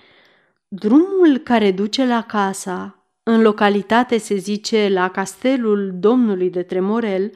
Drumul 0.68 1.38
care 1.44 1.72
duce 1.72 2.06
la 2.06 2.22
casa, 2.22 3.01
în 3.32 3.42
localitate 3.42 4.18
se 4.18 4.36
zice 4.36 4.90
la 4.90 5.10
castelul 5.10 5.92
domnului 6.00 6.50
de 6.50 6.64
Tremorel, 6.64 7.32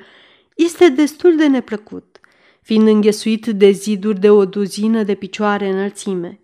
este 0.55 0.89
destul 0.89 1.35
de 1.35 1.47
neplăcut, 1.47 2.19
fiind 2.61 2.87
înghesuit 2.87 3.45
de 3.45 3.71
ziduri 3.71 4.19
de 4.19 4.29
o 4.29 4.45
duzină 4.45 5.03
de 5.03 5.15
picioare 5.15 5.69
înălțime. 5.69 6.39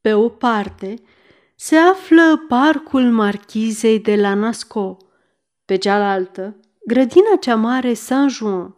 Pe 0.00 0.14
o 0.14 0.28
parte 0.28 0.94
se 1.56 1.76
află 1.76 2.44
parcul 2.48 3.02
marchizei 3.02 4.00
de 4.00 4.16
la 4.16 4.34
Nasco, 4.34 4.96
pe 5.64 5.76
cealaltă, 5.76 6.56
grădina 6.86 7.36
cea 7.40 7.56
mare 7.56 7.94
Saint-Jean. 7.94 8.76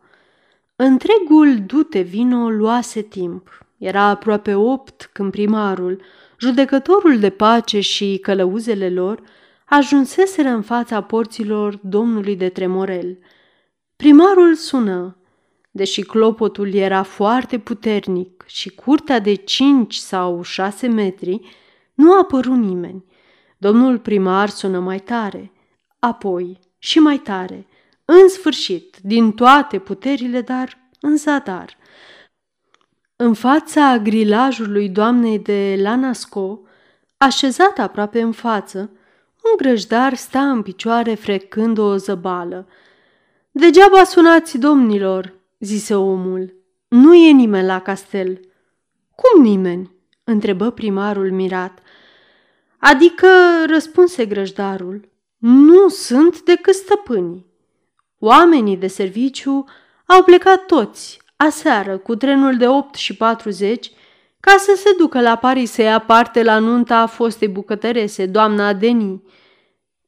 Întregul 0.76 1.64
dute 1.66 2.00
vino 2.00 2.50
luase 2.50 3.02
timp. 3.02 3.66
Era 3.78 4.02
aproape 4.02 4.54
opt 4.54 5.10
când 5.12 5.30
primarul, 5.30 6.02
judecătorul 6.38 7.18
de 7.18 7.30
pace 7.30 7.80
și 7.80 8.18
călăuzele 8.22 8.90
lor 8.90 9.22
ajunseseră 9.66 10.48
în 10.48 10.62
fața 10.62 11.02
porților 11.02 11.78
domnului 11.82 12.36
de 12.36 12.48
Tremorel. 12.48 13.18
Primarul 13.96 14.54
sună, 14.54 15.16
deși 15.70 16.02
clopotul 16.02 16.74
era 16.74 17.02
foarte 17.02 17.58
puternic 17.58 18.44
și 18.46 18.70
curtea 18.70 19.18
de 19.18 19.34
cinci 19.34 19.94
sau 19.94 20.42
șase 20.42 20.86
metri, 20.86 21.40
nu 21.94 22.12
a 22.12 22.18
apărut 22.18 22.56
nimeni. 22.56 23.04
Domnul 23.58 23.98
primar 23.98 24.48
sună 24.48 24.78
mai 24.78 24.98
tare, 24.98 25.52
apoi 25.98 26.58
și 26.78 26.98
mai 26.98 27.18
tare, 27.18 27.66
în 28.04 28.28
sfârșit, 28.28 28.96
din 29.02 29.32
toate 29.32 29.78
puterile, 29.78 30.40
dar 30.40 30.78
în 31.00 31.16
zadar. 31.16 31.76
În 33.16 33.34
fața 33.34 33.98
grilajului 33.98 34.88
doamnei 34.88 35.38
de 35.38 35.78
Lanasco, 35.82 36.60
așezat 37.16 37.78
aproape 37.78 38.20
în 38.20 38.32
față, 38.32 38.90
un 39.50 39.56
grăjdar 39.56 40.14
sta 40.14 40.50
în 40.50 40.62
picioare 40.62 41.14
frecând 41.14 41.78
o 41.78 41.96
zăbală. 41.96 42.68
Degeaba 43.50 44.04
sunați, 44.04 44.58
domnilor, 44.58 45.34
zise 45.58 45.94
omul. 45.94 46.54
Nu 46.88 47.14
e 47.14 47.30
nimeni 47.30 47.66
la 47.66 47.80
castel. 47.80 48.40
Cum 49.14 49.42
nimeni? 49.42 49.94
întrebă 50.24 50.70
primarul 50.70 51.30
mirat. 51.30 51.78
Adică, 52.78 53.28
răspunse 53.66 54.26
grăjdarul, 54.26 55.08
nu 55.38 55.88
sunt 55.88 56.42
decât 56.42 56.74
stăpânii. 56.74 57.46
Oamenii 58.18 58.76
de 58.76 58.86
serviciu 58.86 59.64
au 60.06 60.22
plecat 60.22 60.66
toți, 60.66 61.20
aseară, 61.36 61.98
cu 61.98 62.16
trenul 62.16 62.56
de 62.56 62.68
8 62.68 62.94
și 62.94 63.16
40, 63.16 63.90
ca 64.40 64.56
să 64.58 64.72
se 64.76 64.94
ducă 64.98 65.20
la 65.20 65.36
Paris 65.36 65.70
să 65.70 65.82
ia 65.82 65.98
parte 65.98 66.42
la 66.42 66.58
nunta 66.58 67.06
fostei 67.06 67.48
bucătărese, 67.48 68.26
doamna 68.26 68.72
Deni. 68.72 69.22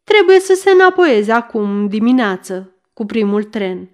Trebuie 0.09 0.41
să 0.41 0.55
se 0.55 0.71
înapoieze 0.71 1.33
acum 1.33 1.89
dimineață, 1.89 2.73
cu 2.93 3.07
primul 3.07 3.45
tren. 3.45 3.91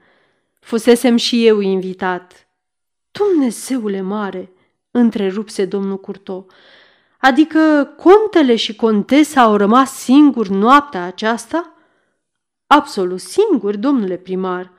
Fusesem 0.61 1.17
și 1.17 1.47
eu 1.47 1.61
invitat. 1.61 2.49
Dumnezeule 3.11 4.01
mare, 4.01 4.53
întrerupse 4.91 5.65
domnul 5.65 6.01
Curto, 6.01 6.47
adică 7.19 7.93
contele 7.97 8.57
și 8.57 8.77
contesa 8.77 9.41
au 9.41 9.57
rămas 9.57 9.93
singuri 9.93 10.51
noaptea 10.51 11.05
aceasta? 11.05 11.75
Absolut 12.67 13.21
singuri, 13.21 13.79
domnule 13.79 14.17
primar. 14.17 14.73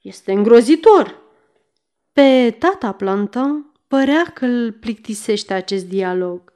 Este 0.00 0.32
îngrozitor. 0.32 1.20
Pe 2.12 2.56
tata 2.58 2.92
Plantin 2.92 3.66
părea 3.86 4.24
că 4.34 4.44
îl 4.44 4.72
plictisește 4.72 5.54
acest 5.54 5.84
dialog. 5.84 6.52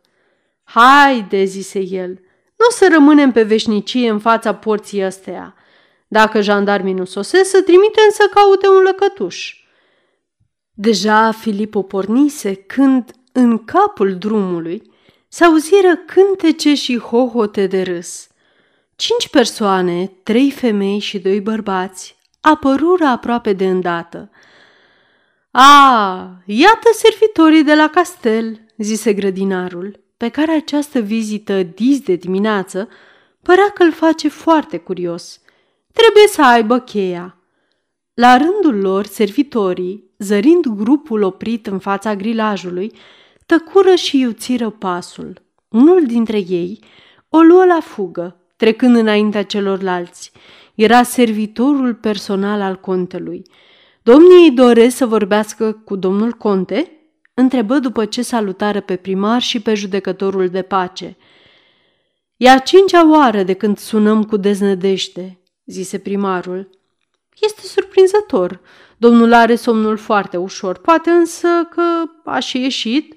Haide, 0.65 1.45
zise 1.45 1.81
el, 1.81 2.21
nu 2.63 2.69
o 2.69 2.71
să 2.71 2.89
rămânem 2.93 3.33
pe 3.33 3.43
veșnicie 3.43 4.11
în 4.11 4.19
fața 4.19 4.55
porții 4.55 5.05
ăsteia. 5.05 5.55
Dacă 6.09 6.41
jandarmii 6.41 6.93
nu 6.93 7.05
sosesc, 7.05 7.51
să 7.51 7.63
trimitem 7.63 8.11
să 8.11 8.31
caute 8.35 8.69
un 8.69 8.83
lăcătuș. 8.83 9.55
Deja 10.75 11.33
Filip 11.33 11.75
o 11.75 11.83
pornise 11.83 12.55
când, 12.55 13.11
în 13.33 13.65
capul 13.65 14.17
drumului, 14.17 14.91
s-auziră 15.29 15.97
cântece 16.07 16.75
și 16.75 16.99
hohote 16.99 17.67
de 17.67 17.83
râs. 17.83 18.27
Cinci 18.97 19.29
persoane, 19.29 20.13
trei 20.23 20.51
femei 20.51 20.99
și 20.99 21.19
doi 21.19 21.41
bărbați, 21.41 22.17
apărură 22.41 23.05
aproape 23.05 23.53
de 23.53 23.67
îndată. 23.67 24.31
A, 25.51 26.43
iată 26.47 26.89
servitorii 26.95 27.65
de 27.65 27.75
la 27.75 27.89
castel, 27.89 28.61
zise 28.77 29.13
grădinarul, 29.13 30.02
pe 30.23 30.29
care 30.29 30.53
această 30.53 31.01
vizită 31.01 31.63
dis 31.63 32.01
de 32.01 32.15
dimineață 32.15 32.89
părea 33.43 33.71
că 33.75 33.83
îl 33.83 33.93
face 33.93 34.29
foarte 34.29 34.77
curios. 34.77 35.41
Trebuie 35.93 36.27
să 36.27 36.43
aibă 36.45 36.79
cheia. 36.79 37.37
La 38.15 38.37
rândul 38.37 38.81
lor, 38.81 39.07
servitorii, 39.07 40.11
zărind 40.19 40.67
grupul 40.67 41.23
oprit 41.23 41.67
în 41.67 41.79
fața 41.79 42.17
grilajului, 42.17 42.93
tăcură 43.47 43.95
și 43.95 44.19
iuțiră 44.19 44.71
pasul. 44.71 45.43
Unul 45.69 46.07
dintre 46.07 46.39
ei, 46.39 46.79
o 47.29 47.39
luă 47.39 47.65
la 47.65 47.81
fugă, 47.81 48.37
trecând 48.57 48.97
înaintea 48.97 49.43
celorlalți. 49.43 50.33
Era 50.75 51.03
servitorul 51.03 51.95
personal 51.95 52.61
al 52.61 52.77
contelui. 52.77 53.43
Domnii 54.03 54.51
doresc 54.51 54.97
să 54.97 55.07
vorbească 55.07 55.73
cu 55.73 55.97
domnul 55.97 56.33
conte? 56.33 57.02
Întrebă 57.35 57.79
după 57.79 58.05
ce 58.05 58.23
salutară 58.23 58.81
pe 58.81 58.97
primar 58.97 59.43
și 59.43 59.61
pe 59.61 59.75
judecătorul 59.75 60.49
de 60.49 60.63
pace. 60.63 61.17
E 62.37 62.51
a 62.51 62.59
cincea 62.59 63.11
oară 63.11 63.43
de 63.43 63.53
când 63.53 63.79
sunăm 63.79 64.25
cu 64.25 64.37
deznădejde, 64.37 65.41
zise 65.65 65.99
primarul. 65.99 66.71
Este 67.41 67.61
surprinzător. 67.61 68.61
Domnul 68.97 69.33
are 69.33 69.55
somnul 69.55 69.97
foarte 69.97 70.37
ușor, 70.37 70.79
poate 70.79 71.11
însă 71.11 71.49
că 71.71 71.83
a 72.25 72.39
și 72.39 72.61
ieșit. 72.61 73.17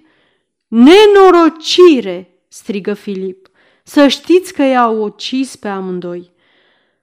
Nenorocire, 0.67 2.39
strigă 2.47 2.93
Filip. 2.93 3.49
Să 3.83 4.07
știți 4.07 4.53
că 4.53 4.61
i-au 4.61 5.03
ucis 5.03 5.55
pe 5.55 5.67
amândoi. 5.67 6.33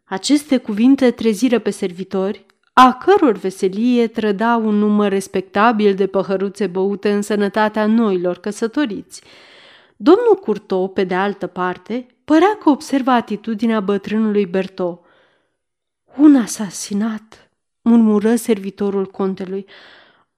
Aceste 0.05 0.57
cuvinte 0.57 1.11
treziră 1.11 1.59
pe 1.59 1.71
servitori, 1.71 2.47
a 2.73 2.93
căror 2.93 3.37
veselie 3.37 4.07
trăda 4.07 4.57
un 4.57 4.75
număr 4.75 5.09
respectabil 5.09 5.95
de 5.95 6.07
păhăruțe 6.07 6.67
băute 6.67 7.13
în 7.13 7.23
sănătatea 7.23 7.87
noilor 7.87 8.39
căsătoriți. 8.39 9.23
Domnul 9.97 10.35
Curto, 10.41 10.87
pe 10.87 11.05
de 11.05 11.15
altă 11.15 11.47
parte, 11.47 12.07
părea 12.25 12.59
că 12.63 12.71
observă 12.71 13.11
atitudinea 13.11 13.81
bătrânului 13.81 14.47
Berto. 14.47 15.01
Un 16.17 16.37
asasinat, 16.37 17.51
murmură 17.83 18.35
servitorul 18.35 19.07
contelui. 19.07 19.67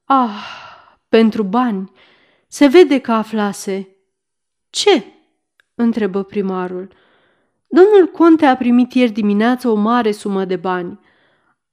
Ah, 0.05 0.45
pentru 1.09 1.43
bani! 1.43 1.93
Se 2.47 2.67
vede 2.67 2.99
că 2.99 3.13
aflase. 3.13 3.89
Ce? 4.71 5.05
întrebă 5.75 6.23
primarul. 6.23 6.89
Domnul 7.67 8.07
conte 8.07 8.47
a 8.47 8.57
primit 8.57 8.93
ieri 8.93 9.13
dimineață 9.13 9.69
o 9.69 9.75
mare 9.75 10.13
sumă 10.13 10.45
de 10.45 10.57
bani. 10.57 10.99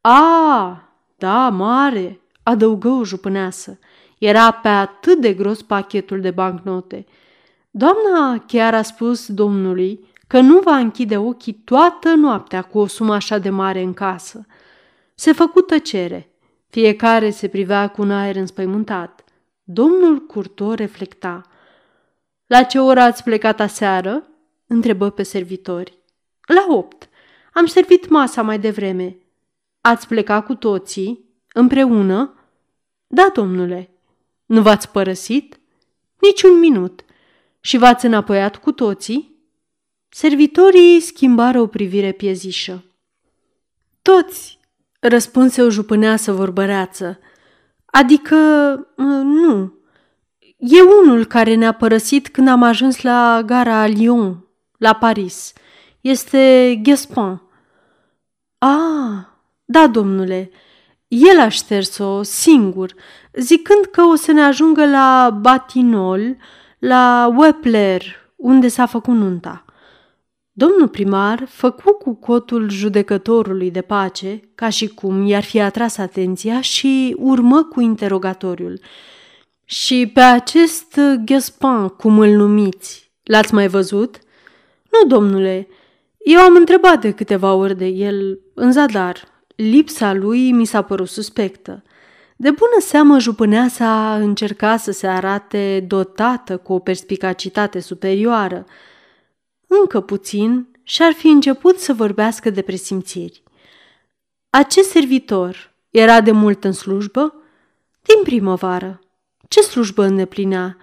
A, 0.01 0.89
da, 1.17 1.49
mare, 1.49 2.21
adăugă 2.43 2.87
o 2.87 3.03
jupâneasă. 3.03 3.79
Era 4.17 4.51
pe 4.51 4.67
atât 4.67 5.21
de 5.21 5.33
gros 5.33 5.61
pachetul 5.61 6.21
de 6.21 6.31
bancnote. 6.31 7.05
Doamna 7.71 8.43
chiar 8.47 8.73
a 8.73 8.81
spus 8.81 9.31
domnului 9.31 10.09
că 10.27 10.39
nu 10.39 10.59
va 10.59 10.77
închide 10.77 11.17
ochii 11.17 11.53
toată 11.53 12.13
noaptea 12.13 12.61
cu 12.61 12.79
o 12.79 12.87
sumă 12.87 13.13
așa 13.13 13.37
de 13.37 13.49
mare 13.49 13.81
în 13.81 13.93
casă. 13.93 14.45
Se 15.15 15.31
făcu 15.31 15.61
tăcere. 15.61 16.35
Fiecare 16.69 17.29
se 17.29 17.47
privea 17.47 17.87
cu 17.87 18.01
un 18.01 18.11
aer 18.11 18.35
înspăimântat. 18.35 19.23
Domnul 19.63 20.19
Curto 20.19 20.73
reflecta. 20.73 21.41
La 22.47 22.63
ce 22.63 22.79
oră 22.79 22.99
ați 22.99 23.23
plecat 23.23 23.59
aseară?" 23.59 24.23
întrebă 24.67 25.09
pe 25.09 25.23
servitori. 25.23 25.97
La 26.47 26.65
opt. 26.75 27.09
Am 27.53 27.65
servit 27.65 28.09
masa 28.09 28.41
mai 28.41 28.59
devreme. 28.59 29.17
Ați 29.81 30.07
plecat 30.07 30.45
cu 30.45 30.55
toții? 30.55 31.25
Împreună? 31.53 32.33
Da, 33.07 33.31
domnule. 33.33 33.89
Nu 34.45 34.61
v-ați 34.61 34.89
părăsit? 34.89 35.59
Nici 36.19 36.41
un 36.41 36.59
minut. 36.59 37.05
Și 37.59 37.77
v-ați 37.77 38.05
înapoiat 38.05 38.57
cu 38.57 38.71
toții? 38.71 39.35
Servitorii 40.09 40.99
schimbară 40.99 41.61
o 41.61 41.67
privire 41.67 42.11
piezișă. 42.11 42.85
Toți, 44.01 44.59
răspunse 44.99 45.61
o 45.61 45.69
jupâneasă 45.69 46.31
vorbăreață. 46.31 47.19
Adică, 47.85 48.35
nu. 49.23 49.73
E 50.57 50.81
unul 51.01 51.25
care 51.25 51.55
ne-a 51.55 51.71
părăsit 51.71 52.29
când 52.29 52.47
am 52.47 52.63
ajuns 52.63 53.01
la 53.01 53.41
gara 53.45 53.85
Lyon, 53.85 54.45
la 54.77 54.93
Paris. 54.93 55.53
Este 56.01 56.75
Gaspin. 56.83 57.41
Ah, 58.57 59.30
da, 59.71 59.88
domnule, 59.88 60.51
el 61.07 61.39
a 61.39 61.49
șters-o 61.49 62.23
singur, 62.23 62.93
zicând 63.34 63.86
că 63.86 64.01
o 64.01 64.15
să 64.15 64.31
ne 64.31 64.41
ajungă 64.41 64.86
la 64.86 65.38
Batinol, 65.41 66.38
la 66.79 67.34
Wepler, 67.38 68.03
unde 68.36 68.67
s-a 68.67 68.86
făcut 68.86 69.13
nunta. 69.13 69.65
Domnul 70.51 70.88
primar 70.88 71.45
făcu 71.47 71.93
cu 71.93 72.13
cotul 72.13 72.69
judecătorului 72.69 73.71
de 73.71 73.81
pace, 73.81 74.39
ca 74.55 74.69
și 74.69 74.88
cum 74.88 75.27
i-ar 75.27 75.43
fi 75.43 75.60
atras 75.60 75.97
atenția 75.97 76.62
și 76.62 77.15
urmă 77.19 77.63
cu 77.63 77.81
interogatoriul. 77.81 78.79
Și 79.65 80.12
pe 80.13 80.21
acest 80.21 80.99
Gaspin, 81.25 81.88
cum 81.88 82.19
îl 82.19 82.29
numiți, 82.29 83.12
l-ați 83.23 83.53
mai 83.53 83.67
văzut? 83.67 84.19
Nu, 84.89 85.07
domnule, 85.07 85.67
eu 86.25 86.39
am 86.39 86.55
întrebat 86.55 87.01
de 87.01 87.12
câteva 87.12 87.53
ori 87.53 87.77
de 87.77 87.86
el 87.86 88.39
în 88.53 88.71
zadar. 88.71 89.30
Lipsa 89.69 90.13
lui 90.13 90.52
mi 90.52 90.65
s-a 90.65 90.82
părut 90.82 91.08
suspectă. 91.08 91.84
De 92.36 92.50
bună 92.50 92.80
seamă, 92.80 93.19
jupâneasa 93.19 94.15
încerca 94.15 94.78
să 94.78 94.91
se 94.91 95.08
arate 95.08 95.86
dotată 95.88 96.58
cu 96.58 96.74
o 96.74 96.80
perspicacitate 96.80 97.80
superioară. 97.80 98.65
Încă 99.67 100.02
puțin 100.02 100.67
și-ar 100.84 101.13
fi 101.13 101.28
început 101.28 101.80
să 101.80 101.93
vorbească 101.93 102.50
de 102.50 102.62
presimțiri. 102.62 103.43
Acest 104.50 104.89
servitor 104.89 105.74
era 105.89 106.21
de 106.21 106.32
mult 106.32 106.63
în 106.63 106.71
slujbă? 106.71 107.34
Din 108.02 108.24
primăvară. 108.24 109.00
Ce 109.47 109.62
slujbă 109.62 110.04
îndeplinea? 110.04 110.78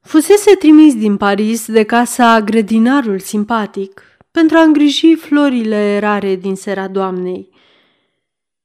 Fusese 0.00 0.54
trimis 0.54 0.94
din 0.94 1.16
Paris 1.16 1.66
de 1.66 1.82
casa 1.82 2.40
grădinarul 2.40 3.18
simpatic 3.18 4.02
pentru 4.30 4.56
a 4.56 4.62
îngriji 4.62 5.14
florile 5.14 5.98
rare 5.98 6.34
din 6.34 6.54
sera 6.54 6.88
doamnei. 6.88 7.56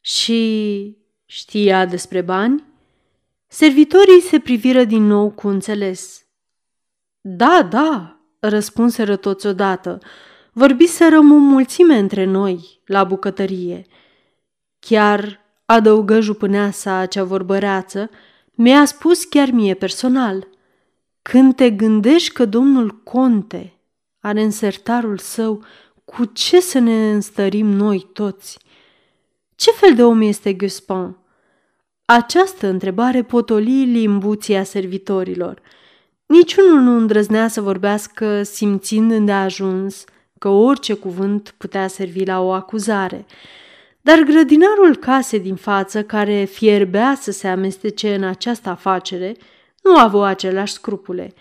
Și 0.06 0.98
știa 1.26 1.86
despre 1.86 2.22
bani? 2.22 2.64
Servitorii 3.48 4.22
se 4.22 4.40
priviră 4.40 4.84
din 4.84 5.04
nou 5.04 5.30
cu 5.30 5.48
înțeles. 5.48 6.26
Da, 7.22 7.68
da, 7.70 8.20
răspunseră 8.40 9.16
toți 9.16 9.48
odată. 9.48 10.00
Vorbiseră 10.52 11.18
o 11.18 11.22
mulțime 11.22 11.98
între 11.98 12.26
noi 12.26 12.82
la 12.86 13.04
bucătărie. 13.04 13.86
Chiar 14.80 15.40
adăugă 15.66 16.20
jupâneasa 16.20 17.06
cea 17.06 17.24
vorbăreață, 17.24 18.10
mi-a 18.52 18.86
spus 18.86 19.24
chiar 19.24 19.50
mie 19.50 19.74
personal. 19.74 20.48
Când 21.22 21.56
te 21.56 21.70
gândești 21.70 22.34
că 22.34 22.46
domnul 22.46 22.90
conte 23.04 23.80
are 24.20 24.42
în 24.42 24.52
sertarul 24.52 25.18
său 25.18 25.64
cu 26.06 26.26
ce 26.26 26.60
să 26.60 26.80
ne 26.80 27.12
înstărim 27.12 27.68
noi 27.68 28.10
toți? 28.14 28.63
Ce 29.56 29.72
fel 29.72 29.96
de 29.96 30.04
om 30.04 30.22
este 30.22 30.54
Guspin? 30.54 31.18
Această 32.06 32.68
întrebare 32.68 33.24
potoli 33.24 33.86
limbuția 33.86 34.64
servitorilor. 34.64 35.62
Niciunul 36.26 36.80
nu 36.80 36.98
îndrăznea 36.98 37.48
să 37.48 37.62
vorbească 37.62 38.44
simțind 38.44 39.12
îndeajuns 39.12 40.04
că 40.40 40.48
orice 40.50 40.94
cuvânt 40.94 41.54
putea 41.58 41.88
servi 41.88 42.26
la 42.26 42.42
o 42.42 42.52
acuzare. 42.52 43.26
Dar 44.02 44.20
grădinarul 44.20 44.96
casei 44.96 45.40
din 45.40 45.56
față, 45.56 46.04
care 46.04 46.44
fierbea 46.44 47.16
să 47.20 47.32
se 47.32 47.48
amestece 47.48 48.16
în 48.16 48.24
această 48.24 48.70
afacere, 48.70 49.36
nu 49.84 49.98
a 49.98 50.04
avut 50.04 50.24
aceleași 50.24 50.74
scrupule. 50.74 51.34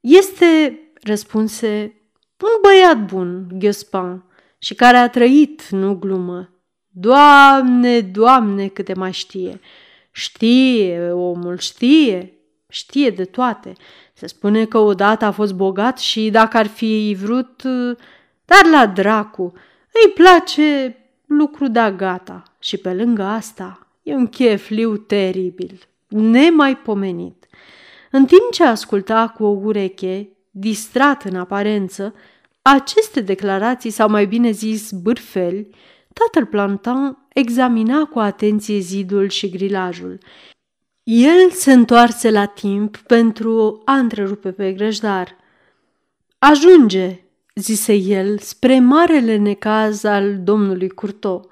Este, 0.00 0.78
răspunse, 1.02 1.94
un 2.40 2.60
băiat 2.62 3.04
bun, 3.04 3.48
Ghiospan, 3.52 4.24
și 4.58 4.74
care 4.74 4.96
a 4.96 5.08
trăit, 5.08 5.68
nu 5.68 5.94
glumă. 5.94 6.57
Doamne, 6.88 8.00
doamne, 8.00 8.68
câte 8.68 8.94
mai 8.94 9.12
știe! 9.12 9.60
Știe, 10.10 11.10
omul 11.10 11.58
știe, 11.58 12.32
știe 12.68 13.10
de 13.10 13.24
toate. 13.24 13.72
Se 14.14 14.26
spune 14.26 14.64
că 14.64 14.78
odată 14.78 15.24
a 15.24 15.30
fost 15.30 15.54
bogat 15.54 15.98
și 15.98 16.30
dacă 16.30 16.56
ar 16.56 16.66
fi 16.66 17.16
vrut, 17.20 17.62
dar 18.44 18.64
la 18.72 18.86
dracu, 18.86 19.52
îi 20.04 20.12
place 20.12 20.96
lucru 21.26 21.68
de 21.68 21.94
gata 21.96 22.42
și 22.58 22.76
pe 22.76 22.92
lângă 22.92 23.22
asta 23.22 23.86
e 24.02 24.14
un 24.14 24.26
chefliu 24.26 24.96
teribil, 24.96 25.80
nemaipomenit. 26.08 27.46
În 28.10 28.24
timp 28.24 28.50
ce 28.52 28.64
asculta 28.64 29.32
cu 29.36 29.44
o 29.44 29.58
ureche, 29.62 30.28
distrat 30.50 31.24
în 31.24 31.36
aparență, 31.36 32.14
aceste 32.62 33.20
declarații, 33.20 33.90
sau 33.90 34.08
mai 34.08 34.26
bine 34.26 34.50
zis 34.50 34.90
bârfeli, 34.92 35.70
tatăl 36.18 36.46
Plantan 36.46 37.26
examina 37.32 38.04
cu 38.04 38.18
atenție 38.18 38.78
zidul 38.78 39.28
și 39.28 39.50
grilajul. 39.50 40.18
El 41.02 41.50
se 41.50 41.72
întoarse 41.72 42.30
la 42.30 42.44
timp 42.44 42.96
pentru 42.96 43.82
a 43.84 43.92
întrerupe 43.92 44.52
pe 44.52 44.72
grăjdar. 44.72 45.36
Ajunge, 46.38 47.20
zise 47.54 47.94
el, 47.94 48.38
spre 48.38 48.80
marele 48.80 49.36
necaz 49.36 50.04
al 50.04 50.38
domnului 50.42 50.88
Curto. 50.88 51.48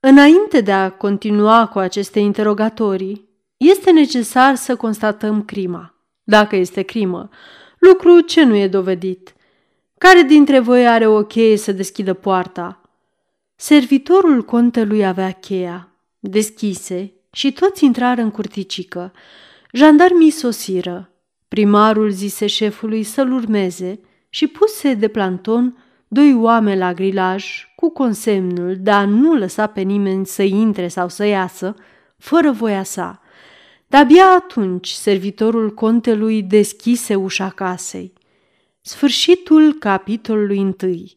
Înainte 0.00 0.60
de 0.60 0.72
a 0.72 0.90
continua 0.90 1.66
cu 1.66 1.78
aceste 1.78 2.18
interogatorii, 2.18 3.28
este 3.56 3.90
necesar 3.90 4.54
să 4.54 4.76
constatăm 4.76 5.42
crima, 5.42 5.94
dacă 6.24 6.56
este 6.56 6.82
crimă, 6.82 7.28
lucru 7.78 8.20
ce 8.20 8.44
nu 8.44 8.56
e 8.56 8.68
dovedit. 8.68 9.34
Care 9.98 10.22
dintre 10.22 10.58
voi 10.58 10.88
are 10.88 11.06
o 11.06 11.22
cheie 11.22 11.56
să 11.56 11.72
deschidă 11.72 12.14
poarta?" 12.14 12.80
Servitorul 13.58 14.42
contelui 14.42 15.06
avea 15.06 15.30
cheia. 15.30 15.88
Deschise 16.18 17.12
și 17.32 17.52
toți 17.52 17.84
intrară 17.84 18.20
în 18.20 18.30
curticică. 18.30 19.12
Jandarmii 19.72 20.30
sosiră. 20.30 21.10
Primarul 21.48 22.10
zise 22.10 22.46
șefului 22.46 23.02
să-l 23.02 23.32
urmeze 23.32 24.00
și 24.28 24.46
puse 24.46 24.94
de 24.94 25.08
planton 25.08 25.84
doi 26.08 26.34
oameni 26.34 26.78
la 26.78 26.92
grilaj 26.92 27.66
cu 27.76 27.90
consemnul 27.90 28.76
de 28.80 28.90
a 28.90 29.04
nu 29.04 29.34
lăsa 29.34 29.66
pe 29.66 29.80
nimeni 29.80 30.26
să 30.26 30.42
intre 30.42 30.88
sau 30.88 31.08
să 31.08 31.24
iasă, 31.24 31.74
fără 32.18 32.50
voia 32.50 32.82
sa. 32.82 33.20
De-abia 33.86 34.26
atunci 34.36 34.88
servitorul 34.88 35.74
contelui 35.74 36.42
deschise 36.42 37.14
ușa 37.14 37.48
casei. 37.48 38.12
Sfârșitul 38.80 39.72
capitolului 39.72 40.58
întâi 40.58 41.16